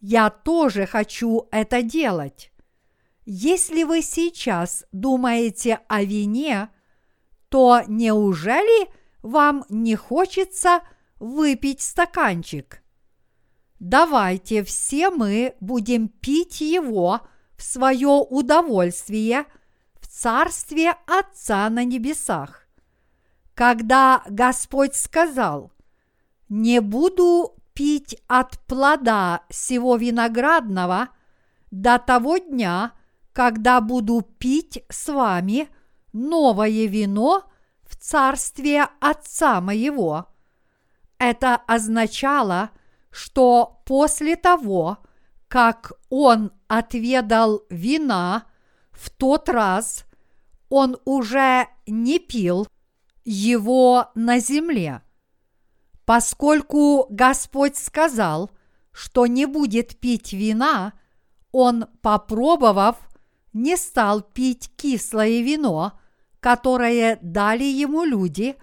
Я 0.00 0.30
тоже 0.30 0.86
хочу 0.86 1.48
это 1.50 1.82
делать. 1.82 2.52
Если 3.24 3.82
вы 3.82 4.02
сейчас 4.02 4.84
думаете 4.92 5.80
о 5.88 6.02
вине, 6.02 6.68
то 7.48 7.82
неужели 7.86 8.88
вам 9.22 9.64
не 9.68 9.96
хочется 9.96 10.80
выпить 11.18 11.80
стаканчик? 11.80 12.82
Давайте 13.80 14.62
все 14.62 15.10
мы 15.10 15.54
будем 15.60 16.08
пить 16.08 16.60
его 16.60 17.20
в 17.56 17.62
свое 17.62 18.08
удовольствие 18.08 19.44
в 20.00 20.06
Царстве 20.06 20.94
Отца 21.06 21.68
на 21.68 21.84
небесах 21.84 22.66
когда 23.56 24.22
Господь 24.28 24.94
сказал, 24.94 25.72
«Не 26.48 26.80
буду 26.80 27.56
пить 27.74 28.16
от 28.28 28.58
плода 28.66 29.42
сего 29.48 29.96
виноградного 29.96 31.08
до 31.70 31.98
того 31.98 32.38
дня, 32.38 32.92
когда 33.32 33.80
буду 33.80 34.22
пить 34.22 34.84
с 34.88 35.08
вами 35.12 35.68
новое 36.12 36.86
вино 36.86 37.44
в 37.82 37.96
царстве 37.96 38.86
Отца 39.00 39.60
моего». 39.60 40.26
Это 41.18 41.56
означало, 41.56 42.70
что 43.10 43.82
после 43.86 44.36
того, 44.36 44.98
как 45.48 45.92
он 46.10 46.52
отведал 46.68 47.62
вина 47.70 48.44
в 48.90 49.10
тот 49.10 49.48
раз, 49.48 50.04
он 50.68 50.98
уже 51.04 51.68
не 51.86 52.18
пил 52.18 52.66
его 53.24 54.10
на 54.14 54.38
земле, 54.38 55.02
поскольку 56.06 57.06
Господь 57.10 57.76
сказал, 57.76 58.50
что 58.92 59.26
не 59.26 59.44
будет 59.44 59.98
пить 59.98 60.32
вина, 60.32 60.94
он, 61.52 61.86
попробовав, 62.00 62.96
не 63.52 63.76
стал 63.76 64.22
пить 64.22 64.70
кислое 64.76 65.42
вино, 65.42 65.98
которое 66.40 67.18
дали 67.22 67.64
ему 67.64 68.04
люди, 68.04 68.56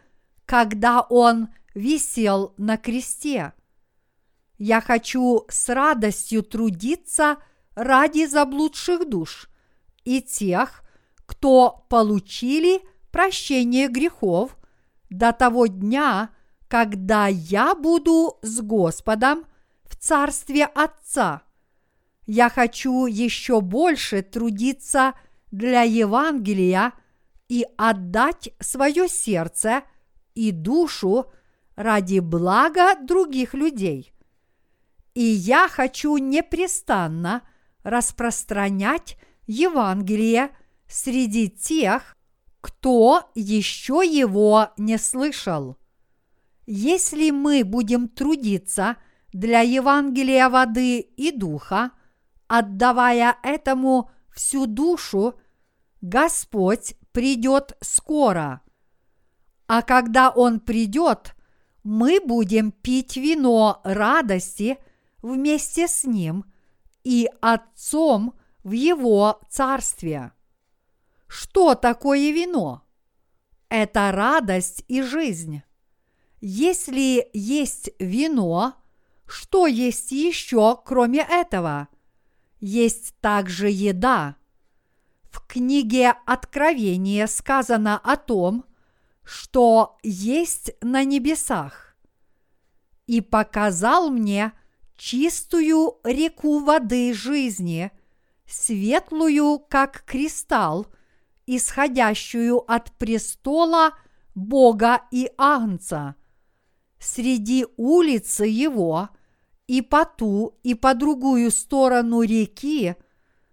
когда 0.46 1.02
он 1.02 1.50
висел 1.76 2.54
на 2.58 2.78
кресте. 2.78 3.54
Я 4.58 4.80
хочу 4.80 5.46
с 5.50 5.68
радостью 5.70 6.44
трудиться 6.44 7.38
ради 7.76 8.26
заблудших 8.26 9.10
душ 9.10 9.50
и 10.06 10.22
тех, 10.22 10.84
кто 11.26 11.86
получили 11.90 12.82
прощение 13.12 13.90
грехов 13.90 14.58
до 15.10 15.34
того 15.34 15.68
дня, 15.68 16.30
когда 16.74 17.28
я 17.28 17.76
буду 17.76 18.40
с 18.42 18.60
Господом 18.60 19.46
в 19.84 19.96
Царстве 19.96 20.66
Отца. 20.66 21.44
Я 22.26 22.50
хочу 22.50 23.06
еще 23.06 23.62
больше 23.62 24.24
трудиться 24.24 25.14
для 25.52 25.84
Евангелия 25.84 26.94
и 27.48 27.64
отдать 27.78 28.50
свое 28.60 29.08
сердце 29.08 29.84
и 30.34 30.50
душу 30.50 31.32
ради 31.76 32.18
блага 32.18 32.96
других 32.96 33.54
людей. 33.54 34.12
И 35.14 35.22
я 35.22 35.68
хочу 35.68 36.18
непрестанно 36.18 37.44
распространять 37.84 39.16
Евангелие 39.46 40.50
среди 40.88 41.52
тех, 41.52 42.18
кто 42.62 43.30
еще 43.36 44.02
его 44.04 44.70
не 44.76 44.98
слышал. 44.98 45.78
Если 46.66 47.32
мы 47.32 47.64
будем 47.64 48.08
трудиться 48.08 48.98
для 49.32 49.62
Евангелия 49.62 50.50
воды 50.50 51.00
и 51.00 51.32
духа, 51.32 51.92
отдавая 52.48 53.36
этому 53.44 54.10
всю 54.34 54.66
душу, 54.66 55.40
Господь 56.02 56.96
придет 57.12 57.78
скоро. 57.82 58.62
А 59.68 59.82
когда 59.82 60.30
Он 60.30 60.60
придет, 60.60 61.36
мы 61.84 62.20
будем 62.20 62.72
пить 62.72 63.18
вино 63.18 63.82
радости– 63.84 64.78
вместе 65.24 65.88
с 65.88 66.04
Ним 66.04 66.46
и 67.04 67.28
Отцом 67.42 68.38
в 68.64 68.74
Его 68.74 69.42
Царстве. 69.50 70.34
Что 71.28 71.74
такое 71.74 72.32
вино? 72.32 72.84
Это 73.70 74.12
радость 74.12 74.86
и 74.88 75.02
жизнь. 75.02 75.64
Если 76.46 77.30
есть 77.32 77.92
вино, 78.00 78.74
что 79.26 79.66
есть 79.66 80.12
еще, 80.12 80.78
кроме 80.84 81.22
этого? 81.22 81.88
Есть 82.60 83.16
также 83.22 83.70
еда. 83.70 84.36
В 85.32 85.40
книге 85.48 86.14
Откровения 86.26 87.28
сказано 87.28 87.98
о 87.98 88.18
том, 88.18 88.66
что 89.24 89.98
есть 90.04 90.74
на 90.82 91.06
небесах. 91.06 91.96
И 93.08 93.22
показал 93.22 94.10
мне– 94.10 94.52
чистую 94.98 96.02
реку 96.04 96.60
воды 96.60 97.14
жизни, 97.14 97.90
светлую, 98.46 99.60
как 99.60 100.04
кристалл, 100.04 100.88
исходящую 101.46 102.70
от 102.70 102.92
престола 102.98 103.94
Бога 104.36 105.04
и 105.10 105.32
Агнца. 105.38 106.18
Среди 107.04 107.66
улицы 107.76 108.46
его 108.46 109.10
и 109.68 109.82
по 109.82 110.06
ту, 110.06 110.58
и 110.64 110.74
по 110.74 110.94
другую 110.94 111.52
сторону 111.52 112.22
реки 112.22 112.96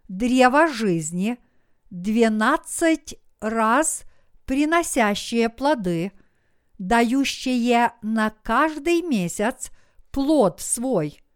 древо 0.09 0.69
жизни, 0.69 1.39
двенадцать 1.91 3.17
раз 3.41 4.05
приносящие 4.45 5.49
плоды, 5.49 6.13
дающие 6.79 7.93
на 8.03 8.31
каждый 8.31 9.03
месяц 9.03 9.71
плод 10.11 10.61
свой– 10.61 11.21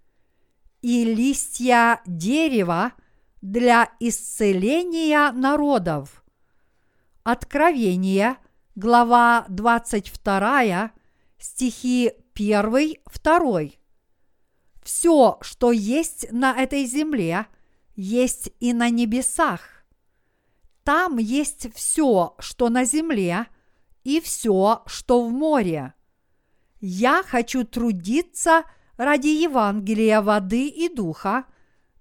и 0.84 1.02
листья 1.02 2.02
дерева 2.04 2.92
для 3.40 3.88
исцеления 4.00 5.32
народов. 5.32 6.22
Откровение, 7.22 8.36
глава 8.74 9.46
22, 9.48 10.92
стихи 11.38 12.12
1, 12.34 12.96
2. 13.22 13.60
Все, 14.82 15.38
что 15.40 15.72
есть 15.72 16.30
на 16.30 16.52
этой 16.54 16.84
земле, 16.84 17.46
есть 17.96 18.50
и 18.60 18.72
на 18.72 18.90
небесах. 18.90 19.60
Там 20.82 21.16
есть 21.18 21.74
все, 21.74 22.34
что 22.38 22.68
на 22.68 22.84
земле, 22.84 23.46
и 24.02 24.20
все, 24.20 24.82
что 24.86 25.24
в 25.24 25.30
море. 25.30 25.94
Я 26.80 27.22
хочу 27.22 27.64
трудиться– 27.64 28.64
ради 28.96 29.28
Евангелия 29.28 30.20
воды 30.20 30.68
и 30.68 30.88
духа 30.88 31.44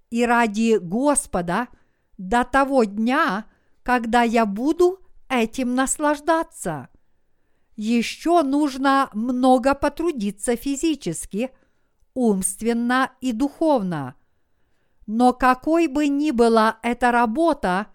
и 0.10 0.26
ради 0.26 0.78
Господа 0.78 1.68
до 2.18 2.44
того 2.44 2.84
дня, 2.84 3.46
когда 3.82 4.22
я 4.22 4.46
буду 4.46 5.00
этим 5.30 5.76
наслаждаться. 5.76 6.90
Еще 7.76 8.44
нужно 8.44 9.10
много 9.14 9.74
потрудиться 9.74 10.56
физически, 10.56 11.52
умственно 12.14 13.12
и 13.22 13.32
духовно. 13.32 14.16
Но 15.08 15.34
какой 15.34 15.88
бы 15.88 16.08
ни 16.08 16.32
была 16.32 16.78
эта 16.84 17.12
работа, 17.12 17.88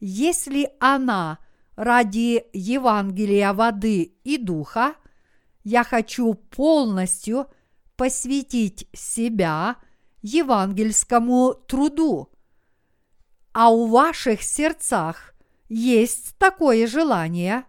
если 0.00 0.70
она 0.80 1.38
ради 1.76 2.44
Евангелия 2.52 3.52
воды 3.52 4.14
и 4.24 4.38
духа, 4.38 4.94
я 5.62 5.84
хочу 5.84 6.34
полностью– 6.34 7.46
посвятить 8.00 8.88
себя 8.94 9.76
евангельскому 10.22 11.52
труду. 11.52 12.30
А 13.52 13.70
у 13.70 13.88
ваших 13.88 14.40
сердцах 14.42 15.34
есть 15.68 16.34
такое 16.38 16.86
желание? 16.86 17.66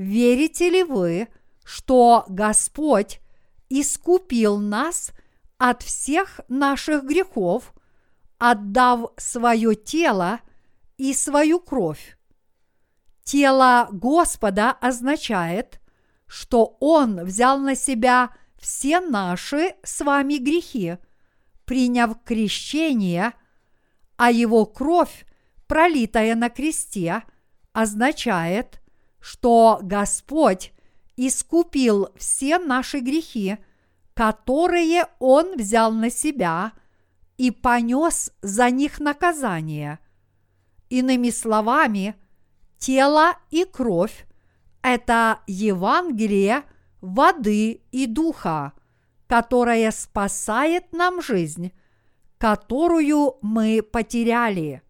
Верите 0.00 0.70
ли 0.70 0.82
вы, 0.82 1.28
что 1.62 2.24
Господь 2.26 3.20
искупил 3.68 4.56
нас 4.56 5.12
от 5.58 5.82
всех 5.82 6.40
наших 6.48 7.04
грехов, 7.04 7.74
отдав 8.38 9.10
свое 9.18 9.74
тело 9.74 10.40
и 10.96 11.12
свою 11.12 11.60
кровь? 11.60 12.16
Тело 13.24 13.88
Господа 13.92 14.70
означает, 14.70 15.82
что 16.26 16.78
Он 16.80 17.22
взял 17.22 17.58
на 17.58 17.74
себя 17.74 18.30
все 18.58 19.00
наши 19.00 19.74
с 19.82 20.00
вами 20.02 20.38
грехи, 20.38 20.96
приняв 21.66 22.16
крещение, 22.24 23.34
а 24.16 24.30
его 24.30 24.64
кровь, 24.64 25.26
пролитая 25.66 26.34
на 26.36 26.48
кресте, 26.48 27.22
означает, 27.74 28.79
что 29.20 29.78
Господь 29.82 30.72
искупил 31.16 32.08
все 32.16 32.58
наши 32.58 33.00
грехи, 33.00 33.58
которые 34.14 35.06
Он 35.18 35.56
взял 35.56 35.92
на 35.92 36.10
себя 36.10 36.72
и 37.36 37.50
понес 37.50 38.32
за 38.42 38.70
них 38.70 39.00
наказание. 39.00 39.98
Иными 40.88 41.30
словами, 41.30 42.16
тело 42.78 43.36
и 43.50 43.64
кровь– 43.64 44.26
это 44.82 45.40
Евангелие– 45.46 46.64
воды 47.00 47.82
и 47.90 48.06
духа, 48.06 48.72
которая 49.26 49.90
спасает 49.90 50.92
нам 50.92 51.22
жизнь, 51.22 51.72
которую 52.38 53.36
мы 53.42 53.82
потеряли. 53.82 54.82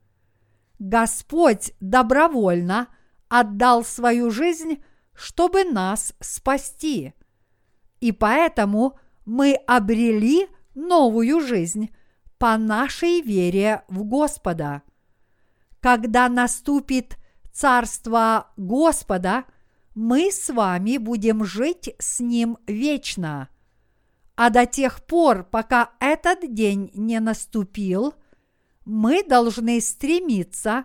Господь 0.78 1.72
добровольно 1.80 2.88
отдал 3.30 3.82
свою 3.84 4.30
жизнь, 4.30 4.82
чтобы 5.14 5.64
нас 5.64 6.12
спасти. 6.20 7.14
И 8.00 8.12
поэтому 8.12 8.98
мы 9.24 9.54
обрели 9.66 10.48
новую 10.74 11.40
жизнь 11.40 11.90
по 12.36 12.58
нашей 12.58 13.22
вере 13.22 13.84
в 13.88 14.04
Господа. 14.04 14.82
Когда 15.80 16.28
наступит 16.28 17.16
Царство 17.52 18.52
Господа– 18.58 19.44
мы 19.94 20.30
с 20.30 20.48
вами 20.50 20.98
будем 20.98 21.44
жить 21.44 21.94
с 21.98 22.20
Ним 22.20 22.58
вечно. 22.66 23.48
А 24.36 24.50
до 24.50 24.64
тех 24.64 25.04
пор, 25.04 25.44
пока 25.44 25.90
этот 26.00 26.54
день 26.54 26.90
не 26.94 27.20
наступил, 27.20 28.14
мы 28.84 29.22
должны 29.22 29.80
стремиться 29.80 30.84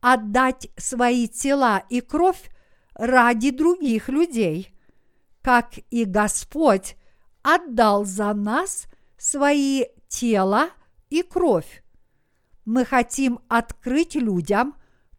отдать 0.00 0.68
свои 0.76 1.28
тела 1.28 1.82
и 1.88 2.00
кровь 2.00 2.50
ради 2.94 3.50
других 3.50 4.08
людей, 4.08 4.74
как 5.42 5.74
и 5.90 6.04
Господь 6.04 6.96
отдал 7.42 8.04
за 8.04 8.32
нас 8.34 8.86
свои 9.16 9.84
тела 10.08 10.70
и 11.10 11.22
кровь. 11.22 11.82
Мы 12.64 12.84
хотим 12.84 13.40
открыть 13.48 14.16
людям 14.16 14.74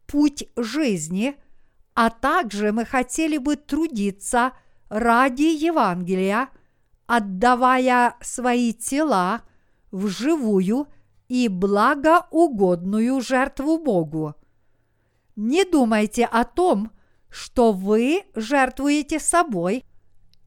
путь 0.06 0.48
жизни, 0.56 1.36
а 1.94 2.10
также 2.10 2.72
мы 2.72 2.86
хотели 2.86 3.38
бы 3.38 3.56
трудиться 3.56 4.54
ради 4.90 5.44
Евангелия, 5.44 6.50
отдавая 7.06 8.16
свои 8.22 8.74
тела 8.74 9.42
в 9.92 10.08
живую 10.08 10.88
и 11.28 11.48
благоугодную 11.48 13.22
жертву 13.22 13.78
Богу. 13.78 14.36
Не 15.38 15.66
думайте 15.66 16.26
о 16.26 16.44
том, 16.46 16.92
что 17.30 17.72
вы 17.72 18.24
жертвуете 18.34 19.20
собой 19.20 19.86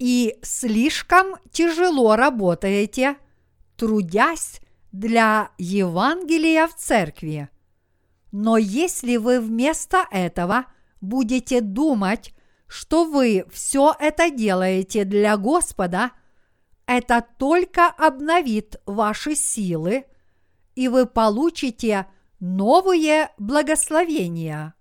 и 0.00 0.36
слишком 0.42 1.36
тяжело 1.52 2.16
работаете, 2.16 3.16
трудясь 3.76 4.60
для 4.90 5.52
Евангелия 5.58 6.66
в 6.66 6.74
церкви. 6.74 7.48
Но 8.32 8.56
если 8.56 9.16
вы 9.16 9.38
вместо 9.38 10.06
этого 10.10 10.66
будете 11.00 11.60
думать, 11.60 12.34
что 12.66 13.04
вы 13.04 13.44
все 13.52 13.94
это 13.96 14.28
делаете 14.28 15.04
для 15.04 15.36
Господа, 15.36 16.10
это 16.86 17.24
только 17.38 17.86
обновит 17.86 18.80
ваши 18.86 19.36
силы, 19.36 20.04
и 20.74 20.88
вы 20.88 21.06
получите 21.06 22.06
новые 22.40 23.30
благословения. 23.38 24.74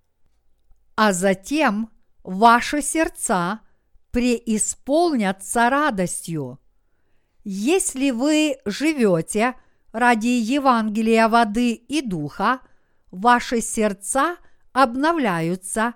А 1.01 1.13
затем 1.13 1.91
ваши 2.25 2.81
сердца 2.81 3.61
преисполнятся 4.11 5.69
радостью. 5.69 6.59
Если 7.45 8.11
вы 8.11 8.57
живете 8.65 9.55
ради 9.93 10.27
Евангелия 10.27 11.29
воды 11.29 11.71
и 11.71 12.01
духа, 12.01 12.59
ваши 13.11 13.61
сердца 13.61 14.35
обновляются, 14.73 15.93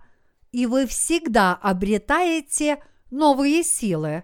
и 0.54 0.66
вы 0.66 0.88
всегда 0.88 1.54
обретаете 1.54 2.82
новые 3.12 3.62
силы, 3.64 4.24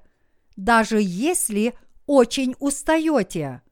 даже 0.55 0.99
если 1.01 1.77
очень 2.05 2.55
устаете. 2.57 3.63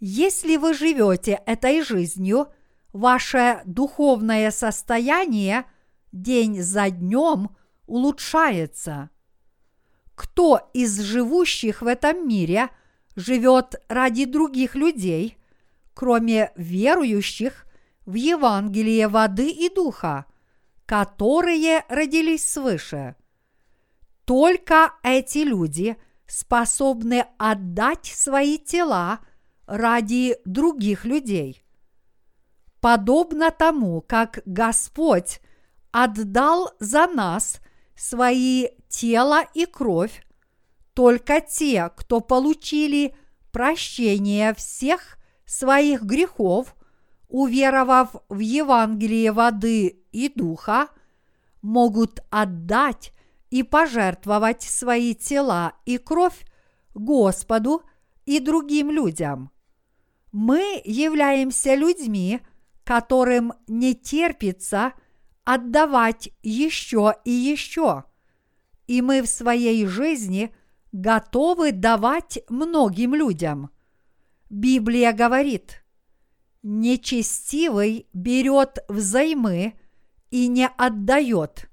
Если 0.00 0.56
вы 0.56 0.72
живете 0.72 1.42
этой 1.44 1.82
жизнью, 1.82 2.48
ваше 2.94 3.60
духовное 3.66 4.50
состояние 4.50 5.66
день 6.12 6.62
за 6.62 6.90
днем 6.90 7.56
улучшается. 7.86 9.10
Кто 10.14 10.70
из 10.72 11.00
живущих 11.00 11.82
в 11.82 11.86
этом 11.86 12.28
мире 12.28 12.68
живет 13.16 13.74
ради 13.88 14.24
других 14.24 14.74
людей, 14.74 15.36
кроме 15.94 16.52
верующих 16.56 17.66
в 18.06 18.14
Евангелие 18.14 19.08
воды 19.08 19.50
и 19.50 19.68
духа, 19.74 20.26
которые 20.86 21.84
родились 21.88 22.50
свыше? 22.50 23.16
Только 24.24 24.92
эти 25.02 25.38
люди 25.38 25.96
способны 26.26 27.26
отдать 27.38 28.06
свои 28.06 28.58
тела 28.58 29.20
ради 29.66 30.38
других 30.44 31.04
людей. 31.04 31.62
Подобно 32.80 33.50
тому, 33.50 34.00
как 34.00 34.40
Господь 34.46 35.41
отдал 35.92 36.72
за 36.80 37.06
нас 37.06 37.60
свои 37.94 38.68
тело 38.88 39.42
и 39.54 39.66
кровь, 39.66 40.26
только 40.94 41.40
те, 41.40 41.90
кто 41.96 42.20
получили 42.20 43.14
прощение 43.52 44.54
всех 44.54 45.18
своих 45.44 46.02
грехов, 46.02 46.74
уверовав 47.28 48.16
в 48.28 48.38
Евангелие 48.38 49.32
воды 49.32 50.02
и 50.12 50.28
духа, 50.28 50.88
могут 51.62 52.20
отдать 52.30 53.12
и 53.50 53.62
пожертвовать 53.62 54.62
свои 54.62 55.14
тела 55.14 55.74
и 55.84 55.98
кровь 55.98 56.44
Господу 56.94 57.82
и 58.24 58.40
другим 58.40 58.90
людям. 58.90 59.50
Мы 60.32 60.80
являемся 60.84 61.74
людьми, 61.74 62.40
которым 62.84 63.52
не 63.66 63.94
терпится 63.94 64.94
отдавать 65.44 66.30
еще 66.42 67.14
и 67.24 67.30
еще. 67.30 68.04
И 68.86 69.02
мы 69.02 69.22
в 69.22 69.28
своей 69.28 69.86
жизни 69.86 70.54
готовы 70.92 71.72
давать 71.72 72.38
многим 72.48 73.14
людям. 73.14 73.70
Библия 74.50 75.12
говорит, 75.12 75.82
нечестивый 76.62 78.06
берет 78.12 78.78
взаймы 78.88 79.74
и 80.30 80.46
не 80.48 80.68
отдает, 80.68 81.70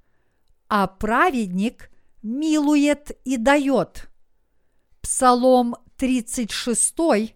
а 0.67 0.87
праведник 0.87 1.91
милует 2.21 3.11
и 3.25 3.37
дает. 3.37 4.09
Псалом 5.01 5.75
36, 5.97 7.35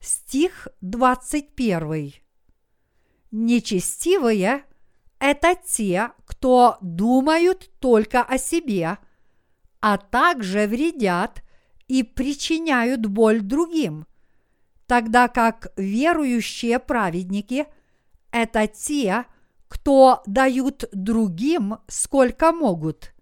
стих 0.00 0.68
21. 0.80 2.12
Нечестивые– 3.30 4.64
это 5.24 5.56
те, 5.56 6.10
кто 6.26 6.76
думают 6.82 7.70
только 7.80 8.22
о 8.22 8.36
себе, 8.36 8.98
а 9.80 9.96
также 9.96 10.66
вредят 10.66 11.42
и 11.88 12.02
причиняют 12.02 13.06
боль 13.06 13.40
другим, 13.40 14.06
тогда 14.86 15.28
как 15.28 15.72
верующие 15.78 16.78
праведники– 16.78 17.64
это 18.32 18.66
те, 18.66 19.24
кто 19.66 20.22
дают 20.26 20.84
другим 20.92 21.78
сколько 21.88 22.52
могут. 22.52 23.14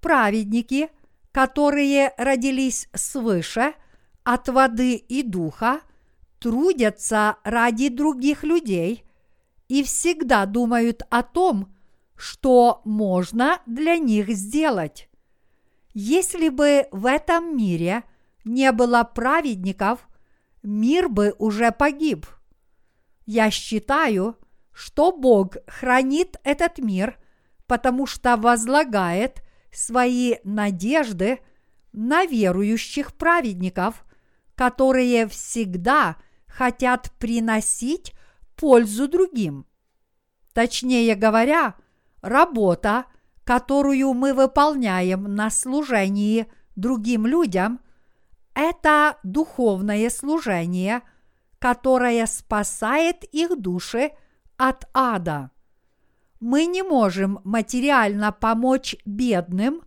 Праведники, 0.00 0.88
которые 1.32 2.14
родились 2.16 2.88
свыше 2.94 3.74
от 4.22 4.48
воды 4.48 4.94
и 4.94 5.24
духа, 5.24 5.80
трудятся 6.38 7.38
ради 7.42 7.88
других 7.88 8.44
людей 8.44 9.07
и 9.68 9.82
всегда 9.82 10.46
думают 10.46 11.02
о 11.10 11.22
том, 11.22 11.74
что 12.16 12.82
можно 12.84 13.60
для 13.66 13.96
них 13.96 14.28
сделать. 14.30 15.08
Если 15.94 16.48
бы 16.48 16.88
в 16.90 17.06
этом 17.06 17.56
мире 17.56 18.02
не 18.44 18.72
было 18.72 19.04
праведников, 19.04 20.08
мир 20.62 21.08
бы 21.08 21.34
уже 21.38 21.70
погиб. 21.70 22.26
Я 23.26 23.50
считаю, 23.50 24.36
что 24.72 25.12
Бог 25.12 25.56
хранит 25.66 26.36
этот 26.44 26.78
мир, 26.78 27.18
потому 27.66 28.06
что 28.06 28.36
возлагает 28.36 29.42
свои 29.70 30.36
надежды 30.44 31.40
на 31.92 32.24
верующих 32.24 33.14
праведников, 33.14 34.04
которые 34.54 35.28
всегда 35.28 36.16
хотят 36.46 37.12
приносить 37.18 38.14
пользу 38.58 39.08
другим. 39.08 39.66
Точнее 40.52 41.14
говоря, 41.14 41.76
работа, 42.20 43.06
которую 43.44 44.12
мы 44.12 44.34
выполняем 44.34 45.34
на 45.34 45.50
служении 45.50 46.46
другим 46.76 47.26
людям, 47.26 47.80
это 48.54 49.18
духовное 49.22 50.10
служение, 50.10 51.02
которое 51.58 52.26
спасает 52.26 53.24
их 53.32 53.60
души 53.60 54.10
от 54.56 54.88
ада. 54.92 55.52
Мы 56.40 56.66
не 56.66 56.82
можем 56.82 57.40
материально 57.44 58.32
помочь 58.32 58.96
бедным, 59.04 59.82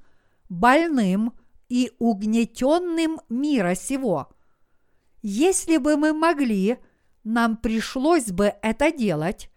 больным 0.49 1.33
и 1.69 1.91
угнетенным 1.99 3.19
мира 3.29 3.75
сего. 3.75 4.29
Если 5.21 5.77
бы 5.77 5.97
мы 5.97 6.13
могли, 6.13 6.77
нам 7.23 7.57
пришлось 7.57 8.27
бы 8.27 8.53
это 8.61 8.91
делать, 8.91 9.49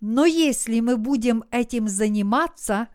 но 0.00 0.24
если 0.24 0.80
мы 0.80 0.96
будем 0.96 1.44
этим 1.50 1.88
заниматься, 1.88 2.88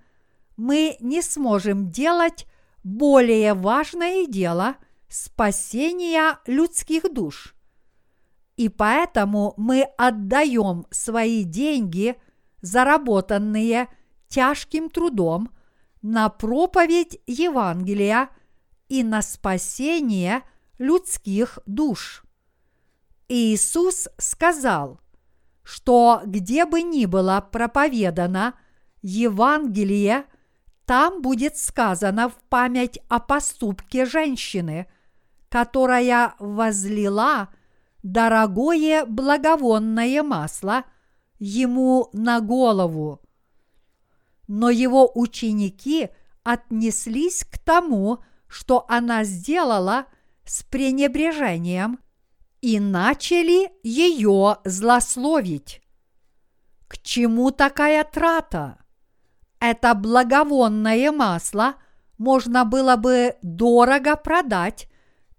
мы 0.57 0.97
не 0.99 1.21
сможем 1.21 1.89
делать 1.89 2.45
более 2.83 3.53
важное 3.53 4.25
дело 4.27 4.75
спасения 5.07 6.39
людских 6.45 7.11
душ. 7.11 7.55
И 8.57 8.69
поэтому 8.69 9.53
мы 9.57 9.83
отдаем 9.97 10.85
свои 10.91 11.43
деньги, 11.43 12.15
заработанные 12.61 13.87
тяжким 14.27 14.89
трудом, 14.89 15.49
на 16.01 16.29
проповедь 16.29 17.19
Евангелия 17.27 18.29
и 18.89 19.03
на 19.03 19.21
спасение 19.21 20.43
людских 20.77 21.59
душ. 21.65 22.23
Иисус 23.33 24.09
сказал, 24.17 24.99
что 25.63 26.21
где 26.25 26.65
бы 26.65 26.81
ни 26.81 27.05
было 27.05 27.39
проповедано 27.39 28.55
Евангелие, 29.01 30.25
там 30.85 31.21
будет 31.21 31.55
сказано 31.55 32.27
в 32.27 32.35
память 32.49 32.99
о 33.07 33.21
поступке 33.21 34.05
женщины, 34.05 34.91
которая 35.47 36.35
возлила 36.39 37.47
дорогое 38.03 39.05
благовонное 39.05 40.23
масло 40.23 40.83
ему 41.39 42.09
на 42.11 42.41
голову. 42.41 43.21
Но 44.49 44.69
его 44.69 45.09
ученики 45.15 46.09
отнеслись 46.43 47.45
к 47.45 47.59
тому, 47.59 48.19
что 48.47 48.83
она 48.89 49.23
сделала 49.23 50.07
с 50.43 50.63
пренебрежением 50.63 51.97
и 52.61 52.79
начали 52.79 53.71
ее 53.83 54.57
злословить. 54.63 55.81
К 56.87 56.97
чему 57.01 57.51
такая 57.51 58.03
трата? 58.03 58.77
Это 59.59 59.93
благовонное 59.93 61.11
масло 61.11 61.75
можно 62.17 62.65
было 62.65 62.95
бы 62.95 63.35
дорого 63.41 64.15
продать 64.15 64.87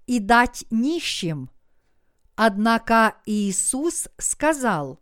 и 0.07 0.19
дать 0.19 0.65
нищим. 0.71 1.51
Однако 2.35 3.17
Иисус 3.27 4.09
сказал, 4.19 5.01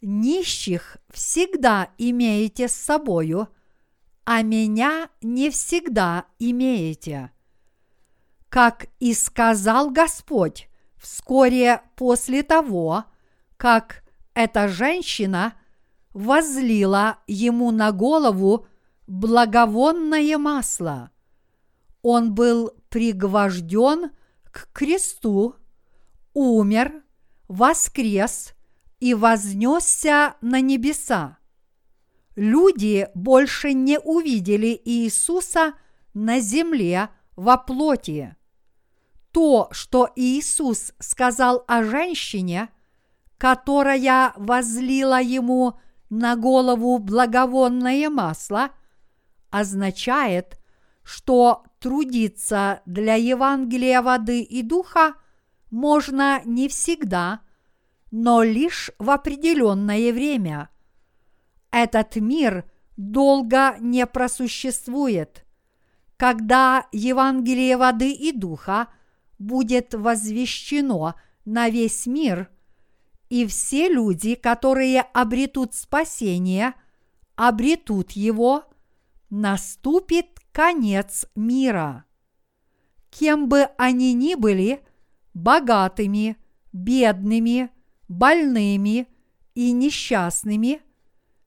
«Нищих 0.00 0.98
всегда 1.12 1.90
имеете 1.98 2.68
с 2.68 2.72
собою, 2.72 3.48
а 4.24 4.42
меня 4.42 5.10
не 5.20 5.50
всегда 5.50 6.26
имеете». 6.38 7.30
Как 8.48 8.86
и 9.00 9.12
сказал 9.12 9.90
Господь 9.90 10.68
вскоре 11.06 11.82
после 11.94 12.42
того, 12.42 13.04
как 13.56 14.02
эта 14.34 14.68
женщина 14.68 15.54
возлила 16.12 17.18
ему 17.26 17.70
на 17.70 17.92
голову 17.92 18.66
благовонное 19.06 20.36
масло. 20.36 21.10
Он 22.02 22.34
был 22.34 22.72
пригвожден 22.88 24.10
к 24.50 24.68
кресту, 24.72 25.54
умер, 26.34 27.02
воскрес 27.48 28.54
и 28.98 29.14
вознесся 29.14 30.34
на 30.40 30.60
небеса. 30.60 31.38
Люди 32.34 33.08
больше 33.14 33.72
не 33.72 33.98
увидели 33.98 34.80
Иисуса 34.84 35.74
на 36.14 36.40
земле 36.40 37.08
во 37.36 37.56
плоти. 37.56 38.35
То, 39.36 39.68
что 39.70 40.08
Иисус 40.16 40.94
сказал 40.98 41.62
о 41.68 41.84
женщине, 41.84 42.70
которая 43.36 44.32
возлила 44.34 45.20
ему 45.20 45.78
на 46.08 46.36
голову 46.36 46.96
благовонное 46.96 48.08
масло, 48.08 48.70
означает, 49.50 50.58
что 51.02 51.64
трудиться 51.80 52.80
для 52.86 53.16
Евангелия 53.16 54.00
воды 54.00 54.40
и 54.40 54.62
духа 54.62 55.16
можно 55.70 56.40
не 56.46 56.66
всегда, 56.68 57.40
но 58.10 58.42
лишь 58.42 58.90
в 58.98 59.10
определенное 59.10 60.14
время. 60.14 60.70
Этот 61.70 62.16
мир 62.16 62.64
долго 62.96 63.76
не 63.80 64.06
просуществует. 64.06 65.44
Когда 66.16 66.86
Евангелие 66.90 67.76
воды 67.76 68.12
и 68.12 68.32
духа 68.32 68.88
будет 69.38 69.94
возвещено 69.94 71.14
на 71.44 71.68
весь 71.68 72.06
мир, 72.06 72.50
и 73.28 73.46
все 73.46 73.88
люди, 73.88 74.34
которые 74.34 75.02
обретут 75.02 75.74
спасение, 75.74 76.74
обретут 77.34 78.12
его, 78.12 78.64
наступит 79.30 80.40
конец 80.52 81.26
мира. 81.34 82.04
Кем 83.10 83.48
бы 83.48 83.62
они 83.78 84.14
ни 84.14 84.34
были, 84.34 84.80
богатыми, 85.34 86.36
бедными, 86.72 87.70
больными 88.08 89.08
и 89.54 89.72
несчастными, 89.72 90.80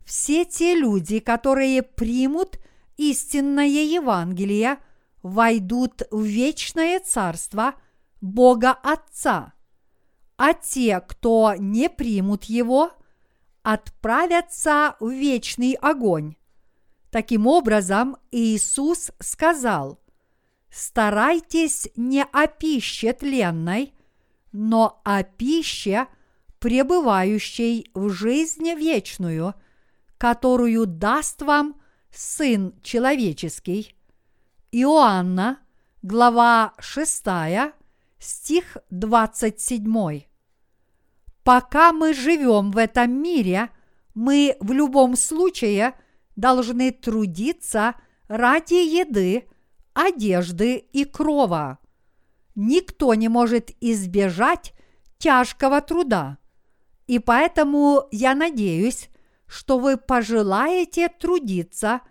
все 0.06 0.44
те 0.44 0.76
люди, 0.76 1.20
которые 1.20 1.84
примут 1.84 2.60
истинное 2.98 3.68
Евангелие, 3.68 4.80
войдут 5.22 6.04
в 6.12 6.24
вечное 6.24 7.00
царство 7.00 7.76
Бога 8.22 8.72
Отца, 8.72 9.54
а 10.38 10.54
те, 10.54 11.02
кто 11.02 11.56
не 11.58 11.90
примут 11.90 12.46
его, 12.46 12.92
отправятся 13.64 14.96
в 15.00 15.10
вечный 15.10 15.74
огонь. 15.74 16.36
Таким 17.12 17.48
образом, 17.48 18.18
Иисус 18.32 19.12
сказал, 19.20 20.00
старайтесь 20.70 21.90
не 21.96 22.24
о 22.24 22.48
пище 22.48 23.14
тленной, 23.14 23.94
но 24.52 25.02
о 25.04 25.24
пище, 25.24 26.08
пребывающей 26.60 27.90
в 27.94 28.10
жизнь 28.10 28.74
вечную, 28.76 29.56
которую 30.18 30.86
даст 30.86 31.42
вам 31.42 31.80
Сын 32.12 32.74
Человеческий. 32.82 33.96
Иоанна, 34.72 35.60
глава 36.02 36.74
6, 36.80 37.24
стих 38.20 38.78
27. 38.90 40.22
Пока 41.44 41.92
мы 41.92 42.14
живем 42.14 42.72
в 42.72 42.78
этом 42.78 43.12
мире, 43.12 43.70
мы 44.14 44.56
в 44.60 44.72
любом 44.72 45.16
случае– 45.16 45.94
должны 46.40 46.92
трудиться 46.92 47.96
ради 48.28 48.74
еды, 48.74 49.48
одежды 49.94 50.78
и 50.78 51.04
крова. 51.04 51.80
Никто 52.56 53.14
не 53.14 53.28
может 53.28 53.72
избежать 53.82 54.74
тяжкого 55.18 55.82
труда. 55.82 56.38
И 57.08 57.20
поэтому 57.20 58.08
я 58.12 58.36
надеюсь, 58.36 59.10
что 59.48 59.80
вы 59.80 59.98
пожелаете 59.98 61.10
трудиться 61.10 62.02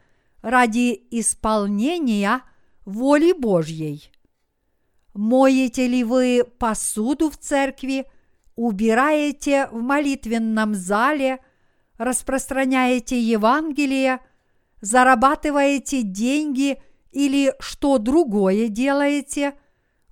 ради 0.43 1.07
исполнения 1.11 2.43
воли 2.85 3.33
Божьей. 3.33 4.11
Моете 5.15 5.87
ли 5.87 6.05
вы 6.05 6.45
посуду 6.59 7.31
в 7.31 7.37
церкви, 7.37 8.07
убираете 8.57 9.69
в 9.73 9.81
молитвенном 9.81 10.75
зале– 10.75 11.41
распространяете 11.99 13.21
Евангелие, 13.21 14.21
зарабатываете 14.81 16.03
деньги 16.03 16.81
или 17.11 17.53
что 17.59 17.99
другое 17.99 18.69
делаете, 18.69 19.55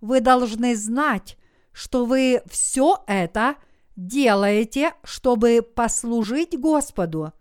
вы 0.00 0.20
должны 0.20 0.74
знать, 0.74 1.38
что 1.72 2.04
вы 2.04 2.42
все 2.50 3.02
это 3.06 3.56
делаете, 3.94 4.94
чтобы 5.04 5.62
послужить 5.62 6.58
Господу. 6.58 7.32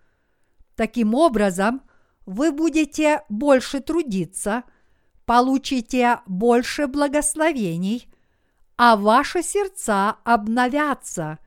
Таким 0.75 1.15
образом, 1.15 1.81
вы 2.26 2.51
будете 2.51 3.21
больше 3.30 3.80
трудиться, 3.80 4.63
получите 5.26 6.19
больше 6.26 6.88
благословений, 6.88 8.07
а 8.78 8.95
ваши 8.95 9.41
сердца 9.41 10.17
обновятся, 10.23 11.39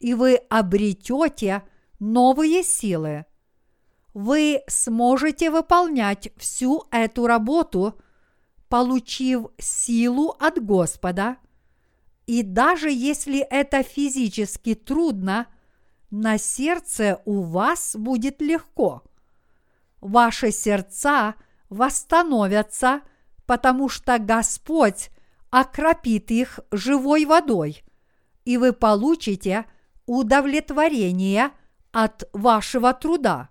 и 0.00 0.14
вы 0.14 0.36
обретете– 0.48 1.62
новые 1.98 2.62
силы. 2.62 3.26
Вы 4.14 4.62
сможете 4.66 5.50
выполнять 5.50 6.30
всю 6.36 6.84
эту 6.90 7.26
работу, 7.26 7.98
получив 8.68 9.46
силу 9.58 10.34
от 10.38 10.62
Господа. 10.62 11.36
И 12.26 12.42
даже 12.42 12.90
если 12.90 13.38
это 13.38 13.82
физически 13.82 14.74
трудно, 14.74 15.46
на 16.10 16.38
сердце 16.38 17.22
у 17.24 17.42
вас 17.42 17.94
будет 17.96 18.40
легко. 18.40 19.02
Ваши 20.00 20.50
сердца 20.50 21.34
восстановятся, 21.68 23.02
потому 23.46 23.88
что 23.88 24.18
Господь 24.18 25.10
окропит 25.50 26.30
их 26.30 26.60
живой 26.70 27.24
водой, 27.24 27.82
и 28.44 28.56
вы 28.56 28.72
получите 28.72 29.64
удовлетворение– 30.06 31.50
от 31.92 32.28
вашего 32.32 32.92
труда. 32.94 33.50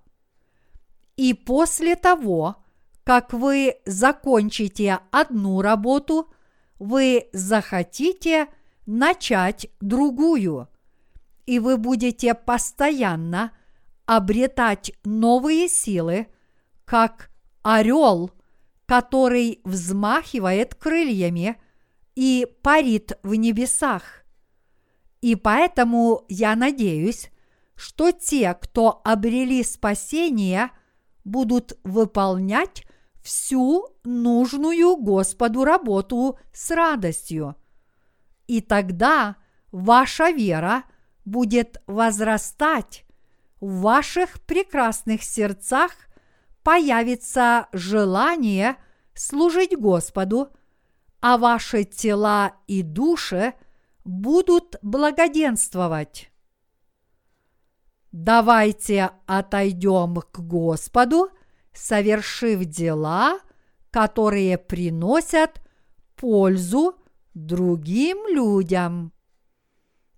И 1.16 1.34
после 1.34 1.96
того, 1.96 2.64
как 3.04 3.34
вы 3.34 3.76
закончите 3.86 5.00
одну 5.12 5.62
работу, 5.62 6.32
вы 6.80 7.30
захотите 7.34 8.48
начать 8.86 9.68
другую, 9.82 10.70
и 11.46 11.60
вы 11.60 11.78
будете 11.78 12.34
постоянно 12.34 13.52
обретать 14.06 14.92
новые 15.04 15.68
силы, 15.68 16.28
как 16.88 17.30
орел, 17.64 18.32
который 18.86 19.60
взмахивает 19.66 20.74
крыльями 20.74 21.62
и 22.16 22.48
парит 22.64 23.20
в 23.24 23.36
небесах. 23.36 24.24
И 25.20 25.36
поэтому 25.36 26.24
я 26.30 26.56
надеюсь, 26.56 27.30
что 27.76 28.12
те, 28.12 28.54
кто 28.54 29.02
обрели 29.04 29.64
спасение, 29.64 30.72
будут 31.26 31.78
выполнять 31.84 32.86
всю 33.22 33.90
нужную 34.06 34.96
Господу 34.96 35.66
работу 35.66 36.40
с 36.54 36.72
радостью. 36.72 37.58
И 38.48 38.62
тогда 38.62 39.36
ваша 39.74 40.30
вера 40.30 40.86
будет 41.26 41.82
возрастать, 41.86 43.04
в 43.60 43.82
ваших 43.82 44.40
прекрасных 44.46 45.24
сердцах 45.24 46.07
появится 46.68 47.70
желание 47.72 48.76
служить 49.14 49.74
Господу, 49.80 50.50
а 51.22 51.38
ваши 51.38 51.86
тела 51.86 52.58
и 52.68 52.82
души 52.82 53.54
будут 54.04 54.76
благоденствовать. 54.82 56.30
Давайте 58.12 59.12
отойдем 59.28 60.16
к 60.16 60.42
Господу, 60.42 61.30
совершив 61.74 62.66
дела, 62.66 63.40
которые 63.90 64.58
приносят 64.58 65.62
пользу 66.18 66.96
другим 67.34 68.28
людям. 68.28 69.14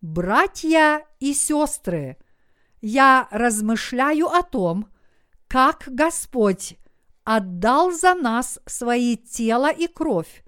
Братья 0.01 1.05
и 1.19 1.35
сестры, 1.35 2.17
я 2.81 3.27
размышляю 3.29 4.25
о 4.29 4.41
том, 4.41 4.87
как 5.49 5.85
Господь 5.87 6.77
отдал 7.25 7.91
за 7.91 8.13
нас 8.13 8.59
свои 8.65 9.17
тело 9.17 9.71
и 9.71 9.87
кровь, 9.87 10.43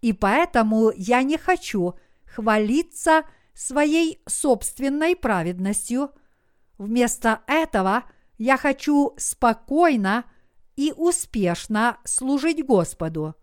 и 0.00 0.12
поэтому 0.12 0.92
я 0.94 1.22
не 1.22 1.38
хочу 1.38 1.94
хвалиться 2.26 3.24
своей 3.54 4.20
собственной 4.28 5.16
праведностью. 5.16 6.12
Вместо 6.76 7.40
этого 7.46 8.04
я 8.36 8.56
хочу 8.56 9.14
спокойно 9.16 10.24
и 10.76 10.92
успешно 10.96 11.98
служить 12.04 12.64
Господу. 12.64 13.34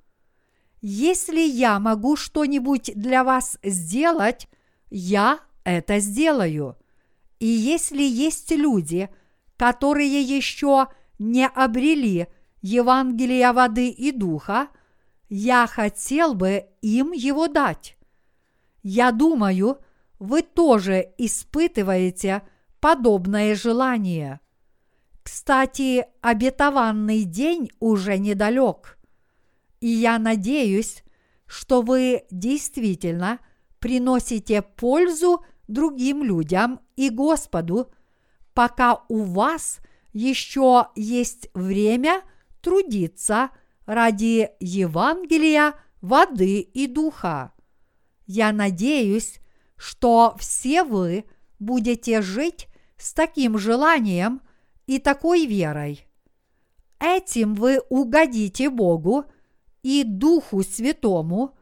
Если 0.81 1.41
я 1.41 1.79
могу 1.79 2.15
что-нибудь 2.15 2.91
для 2.95 3.23
вас 3.23 3.57
сделать, 3.63 4.47
я 4.89 5.39
это 5.63 5.99
сделаю. 5.99 6.77
И 7.39 7.47
если 7.47 8.03
есть 8.03 8.51
люди, 8.51 9.09
которые 9.57 10.21
еще 10.21 10.87
не 11.19 11.47
обрели 11.47 12.27
Евангелия 12.61 13.53
воды 13.53 13.89
и 13.89 14.11
духа, 14.11 14.69
я 15.29 15.67
хотел 15.67 16.33
бы 16.33 16.65
им 16.81 17.11
его 17.11 17.47
дать. 17.47 17.97
Я 18.83 19.11
думаю, 19.11 19.79
вы 20.19 20.41
тоже 20.41 21.13
испытываете 21.17 22.43
подобное 22.79 23.55
желание. 23.55 24.39
Кстати, 25.23 26.05
обетованный 26.21 27.23
день 27.23 27.71
уже 27.79 28.17
недалек. 28.19 28.99
И 29.79 29.87
я 29.87 30.19
надеюсь, 30.19 31.03
что 31.47 31.81
вы 31.81 32.25
действительно 32.29 33.39
приносите 33.79 34.61
пользу 34.61 35.43
другим 35.67 36.23
людям 36.23 36.79
и 36.95 37.09
Господу, 37.09 37.91
пока 38.55 39.03
у 39.09 39.21
вас 39.21 39.79
еще 40.13 40.87
есть 40.95 41.49
время 41.53 42.23
трудиться 42.61 43.51
ради 43.85 44.49
Евангелия, 44.59 45.75
воды 46.01 46.61
и 46.61 46.87
духа. 46.87 47.51
Я 48.25 48.51
надеюсь, 48.51 49.39
что 49.75 50.35
все 50.39 50.83
вы 50.83 51.25
будете 51.59 52.21
жить 52.21 52.67
с 52.97 53.13
таким 53.13 53.57
желанием 53.57 54.41
и 54.87 54.99
такой 54.99 55.45
верой. 55.45 56.07
Этим 56.99 57.53
вы 57.53 57.81
угодите 57.89 58.69
Богу 58.69 59.25
и 59.83 60.03
Духу 60.03 60.63
Святому 60.63 61.55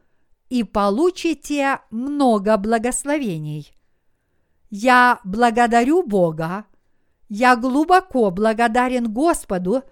и 0.48 0.62
получите 0.62 1.80
много 1.90 2.56
благословений. 2.56 3.74
Я 4.70 5.20
благодарю 5.24 6.02
Бога, 6.02 6.66
я 7.28 7.56
глубоко 7.56 8.30
благодарен 8.30 9.12
Господу, 9.12 9.82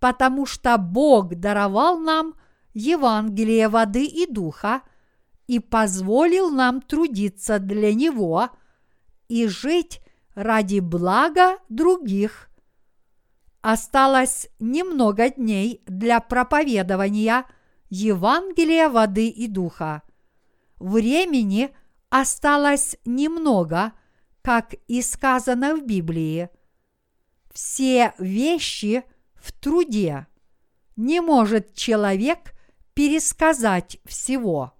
потому 0.00 0.46
что 0.46 0.76
Бог 0.78 1.34
даровал 1.34 1.98
нам 1.98 2.34
Евангелие 2.74 3.68
воды 3.68 4.04
и 4.04 4.26
духа 4.26 4.82
и 5.46 5.60
позволил 5.60 6.50
нам 6.50 6.80
трудиться 6.80 7.58
для 7.58 7.94
Него 7.94 8.48
и 9.28 9.46
жить 9.46 10.00
ради 10.34 10.80
блага 10.80 11.58
других. 11.68 12.50
Осталось 13.62 14.48
немного 14.58 15.30
дней 15.30 15.82
для 15.86 16.20
проповедования 16.20 17.46
Евангелия 17.88 18.88
воды 18.88 19.28
и 19.28 19.46
духа. 19.46 20.02
Времени 20.78 21.74
осталось 22.10 22.96
немного, 23.04 23.92
как 24.42 24.74
и 24.86 25.00
сказано 25.00 25.76
в 25.76 25.86
Библии. 25.86 26.50
Все 27.54 28.14
вещи 28.18 29.04
в 29.36 29.52
труде. 29.52 30.26
Не 30.96 31.20
может 31.20 31.74
человек 31.74 32.52
пересказать 32.94 33.98
всего. 34.04 34.74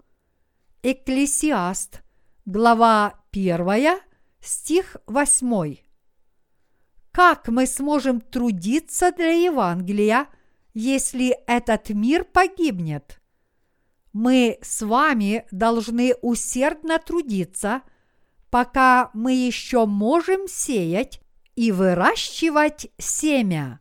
Экклесиаст, 0.83 2.03
глава 2.45 3.21
1, 3.31 3.99
стих 4.41 4.97
8. 5.07 5.77
Как 7.11 7.47
мы 7.47 7.65
сможем 7.65 8.19
трудиться 8.19 9.13
для 9.13 9.31
Евангелия, 9.31 10.27
если 10.73 11.29
этот 11.47 11.89
мир 11.91 12.25
погибнет? 12.25 13.21
Мы 14.11 14.59
с 14.61 14.81
вами 14.81 15.45
должны 15.49 16.13
усердно 16.21 16.99
трудиться, 16.99 17.83
пока 18.49 19.11
мы 19.13 19.31
еще 19.33 19.85
можем 19.85 20.49
сеять 20.49 21.21
и 21.55 21.71
выращивать 21.71 22.87
семя. 22.97 23.79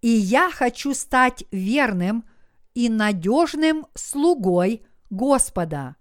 И 0.00 0.08
я 0.08 0.50
хочу 0.50 0.94
стать 0.94 1.44
верным 1.50 2.24
и 2.74 2.88
надежным 2.88 3.86
слугой 3.94 4.82
Господа. 5.10 5.96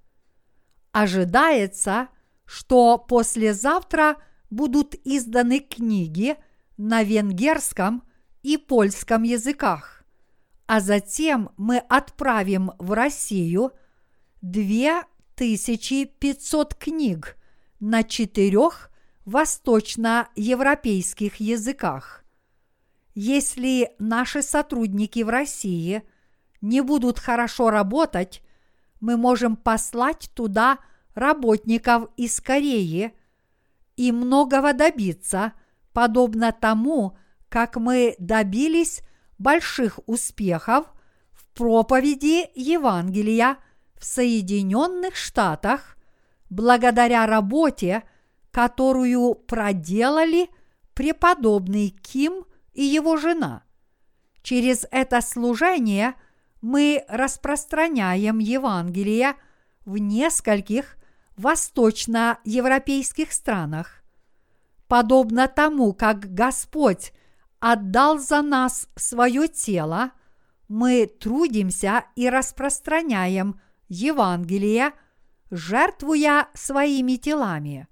Ожидается, 0.92 2.10
что 2.46 2.98
послезавтра 2.98 4.18
будут 4.50 4.96
изданы 5.04 5.60
книги– 5.60 6.36
на 6.78 7.04
венгерском 7.04 8.04
и 8.44 8.56
польском 8.58 9.24
языках, 9.24 10.04
а 10.68 10.80
затем 10.80 11.50
мы 11.58 11.80
отправим 11.80 12.72
в 12.78 12.94
Россию 12.94 13.72
2500 14.42 16.76
книг 16.76 17.36
на 17.80 18.04
четырех 18.04 18.92
восточноевропейских 19.28 21.36
языках. 21.36 22.24
Если 23.14 23.92
наши 24.00 24.42
сотрудники 24.42 25.22
в 25.22 25.30
России 25.30 26.02
не 26.62 26.82
будут 26.82 27.20
хорошо 27.20 27.70
работать, 27.70 28.42
мы 29.00 29.18
можем 29.18 29.56
послать 29.56 30.32
туда 30.34 30.80
работников 31.14 32.10
из 32.18 32.42
Кореи 32.42 33.14
и 33.96 34.12
многого 34.12 34.74
добиться– 34.74 35.54
подобно 35.98 36.52
тому, 36.52 37.18
как 37.50 37.76
мы 37.76 38.16
добились 38.20 39.02
больших 39.40 40.00
успехов 40.06 40.86
в 41.32 41.48
проповеди 41.56 42.46
Евангелия 42.54 43.58
в 43.96 44.06
Соединенных 44.06 45.16
Штатах 45.16 45.98
благодаря 46.52 47.26
работе, 47.26 48.04
которую 48.58 49.36
проделали 49.36 50.50
преподобный 50.96 51.90
Ким 51.90 52.44
и 52.74 52.84
его 52.84 53.16
жена. 53.16 53.62
Через 54.42 54.88
это 54.90 55.22
служение 55.22 56.16
мы 56.60 57.06
распространяем 57.08 58.40
Евангелие 58.40 59.36
в 59.86 60.00
нескольких 60.00 60.98
восточноевропейских 61.36 63.32
странах 63.32 64.04
подобно 64.88 65.48
тому, 65.48 65.94
как 65.94 66.34
Господь 66.34 67.14
отдал 67.60 68.18
за 68.18 68.42
нас 68.42 68.90
свое 68.96 69.48
тело, 69.50 70.14
мы 70.68 71.06
трудимся 71.06 72.06
и 72.16 72.28
распространяем 72.28 73.62
Евангелие, 73.88 74.94
жертвуя 75.52 76.48
своими 76.56 77.18
телами. 77.18 77.88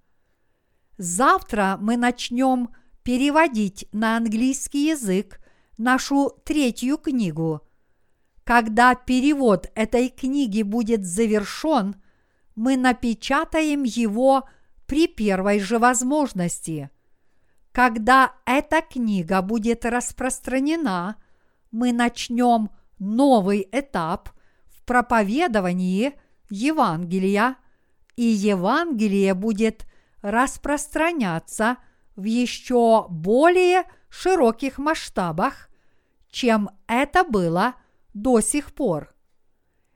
Завтра 0.97 1.77
мы 1.79 1.97
начнем 1.97 2.69
переводить 3.03 3.87
на 3.91 4.17
английский 4.17 4.89
язык 4.89 5.39
нашу 5.77 6.31
третью 6.45 6.97
книгу. 6.97 7.61
Когда 8.43 8.95
перевод 8.95 9.69
этой 9.75 10.09
книги 10.09 10.61
будет 10.61 11.05
завершен, 11.05 11.95
мы 12.55 12.77
напечатаем 12.77 13.83
его 13.83 14.47
при 14.85 15.07
первой 15.07 15.59
же 15.59 15.79
возможности. 15.79 16.89
Когда 17.71 18.33
эта 18.45 18.81
книга 18.81 19.41
будет 19.41 19.83
распространена, 19.83 21.17
мы 21.71 21.91
начнем 21.91 22.69
новый 22.99 23.67
этап 23.71 24.29
в 24.69 24.85
проповедовании 24.85 26.13
Евангелия, 26.49 27.57
и 28.15 28.23
Евангелие 28.23 29.33
будет 29.33 29.85
распространяться 30.25 31.77
в 32.15 32.23
еще 32.23 33.05
более 33.09 33.83
широких 34.09 34.79
масштабах, 34.79 35.69
чем 36.31 36.71
это 36.87 37.23
было 37.23 37.75
до 38.15 38.41
сих 38.41 38.73
пор. 38.73 39.13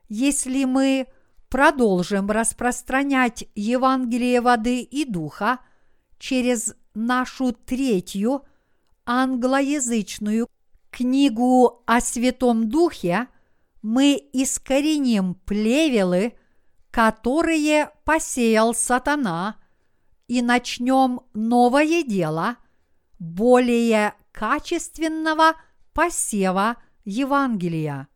Если 0.08 0.64
мы 0.64 1.08
продолжим 1.48 2.30
распространять 2.30 3.44
Евангелие 3.56 4.40
воды 4.40 4.82
и 4.82 5.04
духа 5.04 5.58
через 6.18 6.76
нашу 6.94 7.52
третью 7.52 8.44
англоязычную 9.06 10.48
книгу 10.90 11.82
о 11.86 12.00
Святом 12.00 12.68
Духе, 12.68 13.26
мы 13.82 14.22
искореним 14.32 15.34
плевелы, 15.34 16.34
которые 16.92 17.90
посеял 18.04 18.74
сатана, 18.74 19.59
и 20.30 20.42
начнем 20.42 21.22
новое 21.34 22.04
дело 22.04 22.56
более 23.18 24.14
качественного 24.30 25.54
посева 25.92 26.76
Евангелия. 27.04 28.06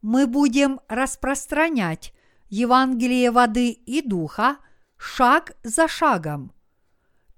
Мы 0.00 0.26
будем 0.26 0.80
распространять 0.88 2.14
Евангелие 2.48 3.30
воды 3.30 3.68
и 3.68 4.00
духа 4.00 4.56
шаг 4.96 5.54
за 5.62 5.88
шагом. 5.88 6.52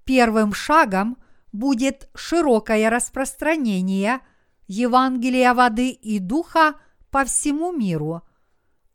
Первым 0.05 0.53
шагом 0.53 1.17
будет 1.51 2.09
широкое 2.15 2.89
распространение 2.89 4.21
Евангелия 4.67 5.53
воды 5.53 5.89
и 5.89 6.19
духа 6.19 6.75
по 7.11 7.25
всему 7.25 7.73
миру, 7.73 8.21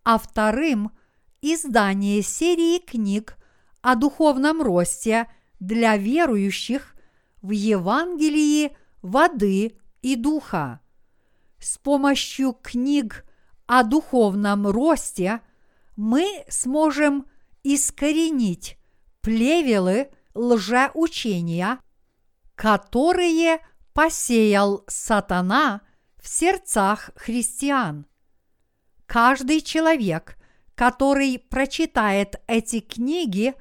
а 0.03 0.17
вторым– 0.17 0.93
издание 1.43 2.23
серии 2.23 2.79
книг 2.79 3.37
о 3.85 3.97
духовном 3.97 4.63
росте 4.63 5.29
для 5.61 5.99
верующих 5.99 6.97
в 7.43 7.51
Евангелии 7.51 8.75
воды 9.03 9.77
и 10.01 10.17
духа. 10.17 10.81
С 11.59 11.77
помощью 11.77 12.55
книг 12.55 13.27
о 13.67 13.83
духовном 13.83 14.67
росте 14.69 15.43
мы 15.97 16.47
сможем 16.49 17.27
искоренить 17.63 18.79
плевелы 19.21 20.09
лжеучения, 20.35 21.79
которые 22.55 23.59
посеял 23.93 24.83
сатана 24.89 25.83
в 26.17 26.27
сердцах 26.27 27.11
христиан. 27.17 28.07
Каждый 29.05 29.61
человек, 29.61 30.39
который 30.75 31.39
прочитает 31.39 32.41
эти 32.47 32.81
книги, 32.81 33.55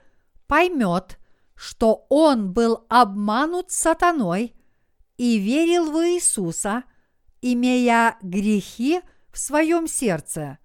поймет, 0.48 1.20
что 1.56 2.06
он 2.10 2.54
был 2.54 2.86
обманут 2.90 3.72
сатаной 3.72 4.56
и 5.18 5.38
верил 5.38 5.92
в 5.92 5.98
Иисуса, 6.06 6.84
имея 7.42 8.18
грехи 8.22 9.02
в 9.32 9.38
своем 9.38 9.88
сердце. 9.88 10.58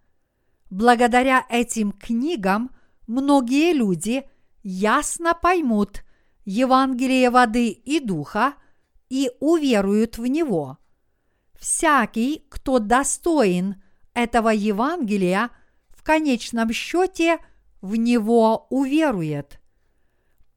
Благодаря 0.70 1.46
этим 1.48 1.92
книгам 1.92 2.70
многие 3.06 3.72
люди 3.72 4.28
ясно 4.62 5.34
поймут 5.34 6.04
Евангелие 6.44 7.30
воды 7.30 7.68
и 7.68 8.00
духа– 8.00 8.54
и 9.08 9.30
уверуют 9.40 10.18
в 10.18 10.26
него. 10.26 10.78
Всякий, 11.58 12.44
кто 12.48 12.78
достоин 12.78 13.82
этого 14.14 14.50
Евангелия, 14.50 15.50
в 15.90 16.02
конечном 16.02 16.72
счете 16.72 17.38
в 17.80 17.96
него 17.96 18.66
уверует. 18.70 19.57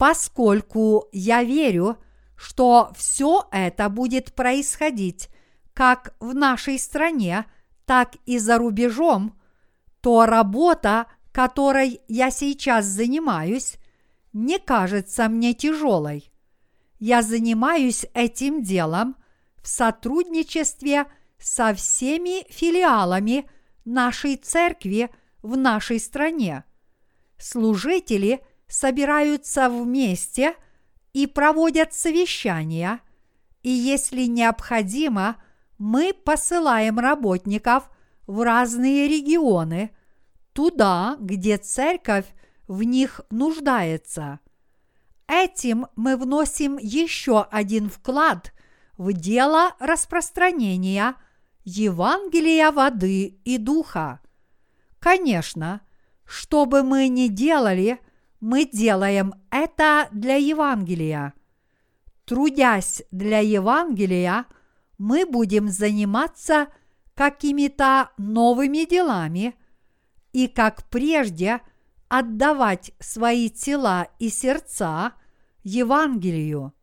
Поскольку 0.01 1.09
я 1.11 1.43
верю, 1.43 1.95
что 2.35 2.91
все 2.97 3.47
это 3.51 3.87
будет 3.87 4.33
происходить 4.33 5.29
как 5.75 6.15
в 6.19 6.33
нашей 6.33 6.79
стране, 6.79 7.45
так 7.85 8.15
и 8.25 8.39
за 8.39 8.57
рубежом, 8.57 9.39
то 10.01 10.25
работа, 10.25 11.05
которой 11.31 12.01
я 12.07 12.31
сейчас 12.31 12.85
занимаюсь, 12.85 13.75
не 14.33 14.57
кажется 14.57 15.29
мне 15.29 15.53
тяжелой 15.53 16.31
я 16.97 17.21
занимаюсь 17.21 18.07
этим 18.15 18.63
делом 18.63 19.15
в 19.61 19.67
сотрудничестве 19.67 21.05
со 21.37 21.75
всеми 21.75 22.51
филиалами 22.51 23.47
нашей 23.85 24.35
церкви 24.35 25.11
в 25.43 25.55
нашей 25.57 25.99
стране. 25.99 26.63
Служители 27.37 28.41
собираются 28.71 29.69
вместе 29.69 30.55
и 31.13 31.27
проводят 31.27 31.93
совещания, 31.93 33.01
и 33.61 33.69
если 33.69 34.23
необходимо, 34.23 35.35
мы 35.77 36.13
посылаем 36.13 36.97
работников 36.97 37.89
в 38.25 38.41
разные 38.41 39.07
регионы, 39.07 39.91
туда, 40.53 41.17
где 41.19 41.57
церковь 41.57 42.25
в 42.67 42.81
них 42.83 43.21
нуждается– 43.29 44.39
Этим 45.33 45.87
мы 45.95 46.17
вносим 46.17 46.77
еще 46.77 47.43
один 47.43 47.89
вклад 47.89 48.51
в 48.97 49.13
дело 49.13 49.73
распространения 49.79 51.15
Евангелия 51.63 52.69
воды 52.69 53.39
и 53.45 53.57
духа. 53.57 54.19
Конечно, 54.99 55.79
что 56.25 56.65
бы 56.65 56.83
мы 56.83 57.07
ни 57.07 57.29
делали, 57.29 58.01
мы 58.41 58.65
делаем 58.65 59.33
это 59.51 60.09
для 60.11 60.35
Евангелия. 60.35 61.33
Трудясь 62.25 63.03
для 63.11 63.39
Евангелия, 63.39 64.45
мы 64.97 65.25
будем 65.25 65.69
заниматься 65.69 66.67
какими-то 67.13 68.09
новыми 68.17 68.89
делами 68.89 69.55
и, 70.33 70.47
как 70.47 70.89
прежде, 70.89 71.61
отдавать 72.09 72.91
свои 72.99 73.49
тела 73.49 74.07
и 74.19 74.29
сердца 74.29 75.13
Евангелию. 75.63 76.73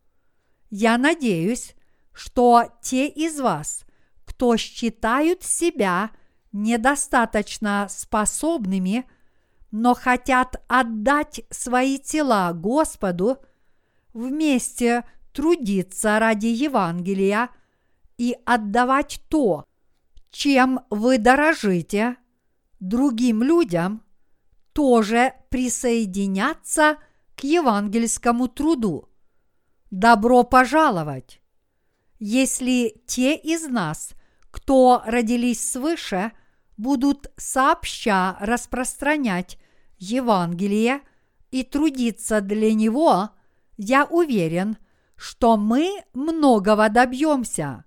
Я 0.69 0.97
надеюсь, 0.97 1.75
что 2.13 2.65
те 2.81 3.07
из 3.07 3.39
вас, 3.39 3.85
кто 4.25 4.55
считают 4.55 5.43
себя 5.43 6.11
недостаточно 6.51 7.87
способными, 7.89 9.05
но 9.71 9.93
хотят 9.93 10.61
отдать 10.67 11.41
свои 11.49 11.99
тела 11.99 12.51
Господу, 12.53 13.37
вместе 14.13 15.03
трудиться 15.33 16.19
ради 16.19 16.47
Евангелия 16.47 17.49
и 18.17 18.35
отдавать 18.45 19.21
то, 19.29 19.65
чем 20.31 20.81
вы 20.89 21.17
дорожите, 21.17 22.17
другим 22.79 23.43
людям, 23.43 24.03
тоже 24.73 25.33
присоединяться 25.49 26.97
к 27.35 27.43
евангельскому 27.43 28.47
труду. 28.47 29.09
Добро 29.91 30.43
пожаловать! 30.43 31.41
Если 32.19 33.01
те 33.05 33.35
из 33.35 33.67
нас, 33.67 34.11
кто 34.51 35.01
родились 35.05 35.71
свыше, 35.71 36.31
будут 36.77 37.31
сообща 37.37 38.37
распространять 38.39 39.58
Евангелие 39.99 41.01
и 41.51 41.63
трудиться 41.63 42.41
для 42.41 42.73
него, 42.73 43.29
я 43.77 44.05
уверен, 44.05 44.77
что 45.15 45.57
мы 45.57 46.03
многого 46.13 46.89
добьемся. 46.89 47.85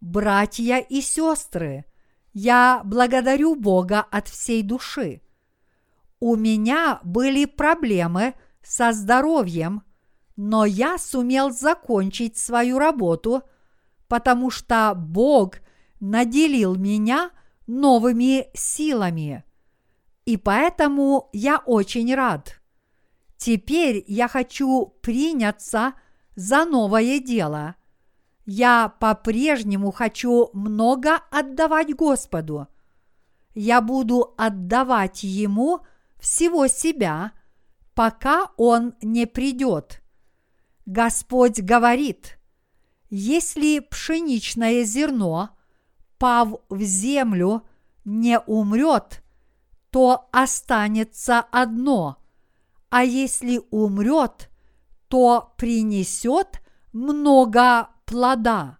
Братья 0.00 0.78
и 0.78 1.00
сестры, 1.00 1.84
я 2.32 2.82
благодарю 2.84 3.54
Бога 3.54 4.00
от 4.00 4.28
всей 4.28 4.62
души. 4.62 5.22
У 6.20 6.36
меня 6.36 7.00
были 7.02 7.46
проблемы– 7.46 8.34
со 8.62 8.92
здоровьем, 8.92 9.82
но 10.36 10.64
я 10.64 10.98
сумел 10.98 11.50
закончить 11.50 12.36
свою 12.36 12.78
работу, 12.78 13.42
потому 14.08 14.50
что 14.50 14.94
Бог 14.96 15.56
наделил 16.00 16.76
меня 16.76 17.30
новыми 17.66 18.46
силами. 18.54 19.44
И 20.30 20.36
поэтому 20.36 21.28
я 21.32 21.58
очень 21.58 22.14
рад. 22.14 22.60
Теперь 23.36 24.04
я 24.06 24.28
хочу 24.28 24.94
приняться 25.02 25.94
за 26.36 26.64
новое 26.64 27.18
дело. 27.18 27.74
Я 28.46 28.88
по-прежнему 28.88 29.90
хочу 29.90 30.50
много 30.52 31.16
отдавать 31.30 31.94
Господу– 31.94 32.68
я 33.54 33.80
буду 33.80 34.34
отдавать 34.36 35.22
ему 35.22 35.80
всего 36.18 36.66
себя, 36.66 37.32
пока 37.94 38.50
он 38.56 38.94
не 39.02 39.26
придет. 39.26 40.02
Господь 40.86 41.60
говорит, 41.60 42.38
если 43.10 43.80
пшеничное 43.80 44.84
зерно, 44.84 45.50
пав 46.18 46.60
в 46.68 46.80
землю, 46.82 47.62
не 48.04 48.38
умрет, 48.38 49.19
то 49.90 50.28
останется 50.32 51.40
одно, 51.40 52.18
а 52.88 53.04
если 53.04 53.60
умрет, 53.70 54.50
то 55.08 55.54
принесет 55.56 56.62
много 56.92 57.90
плода. 58.04 58.78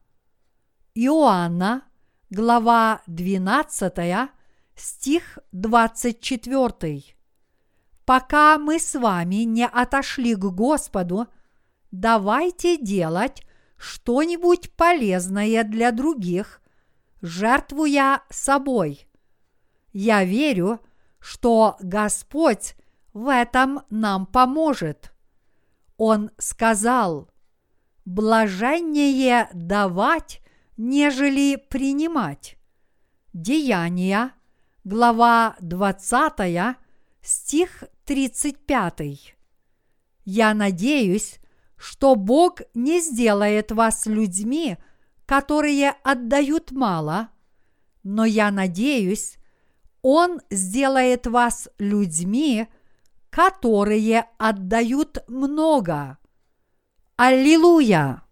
Иоанна, 0.95 1.83
глава 2.31 3.03
12, 3.07 4.31
стих 4.77 5.39
24. 5.53 7.03
Пока 8.05 8.59
мы 8.59 8.79
с 8.79 8.99
вами 8.99 9.45
не 9.45 9.67
отошли 9.67 10.35
к 10.35 10.45
Господу, 10.45 11.29
давайте 11.91 12.77
делать 12.77 13.43
что-нибудь 13.77 14.73
полезное 14.73 15.65
для 15.65 15.93
других, 15.93 16.61
жертвуя 17.23 18.23
собой. 18.31 19.07
Я 19.93 20.25
верю, 20.25 20.81
что 21.21 21.77
Господь 21.81 22.75
в 23.13 23.29
этом 23.29 23.83
нам 23.91 24.27
поможет. 24.27 25.13
Он 25.97 26.31
сказал, 26.39 27.31
блаженнее 28.05 29.49
давать, 29.53 30.41
нежели 30.77 31.57
принимать. 31.57 32.57
Деяния, 33.33 34.33
глава 34.83 35.57
20, 35.61 36.77
стих 37.23 37.85
35. 38.07 39.37
Я 40.25 40.55
надеюсь, 40.55 41.39
что 41.77 42.15
Бог 42.15 42.61
не 42.75 43.01
сделает 43.01 43.73
вас 43.73 44.07
людьми, 44.07 44.79
которые 45.27 45.91
отдают 46.03 46.73
мало, 46.73 47.29
но 48.03 48.25
я 48.25 48.51
надеюсь, 48.51 49.37
Он 50.03 50.41
сделает 50.51 51.27
вас 51.27 51.69
людьми, 51.79 52.69
которые 53.31 54.27
отдают 54.39 55.23
много. 55.29 56.19
Аллилуйя! 57.17 58.23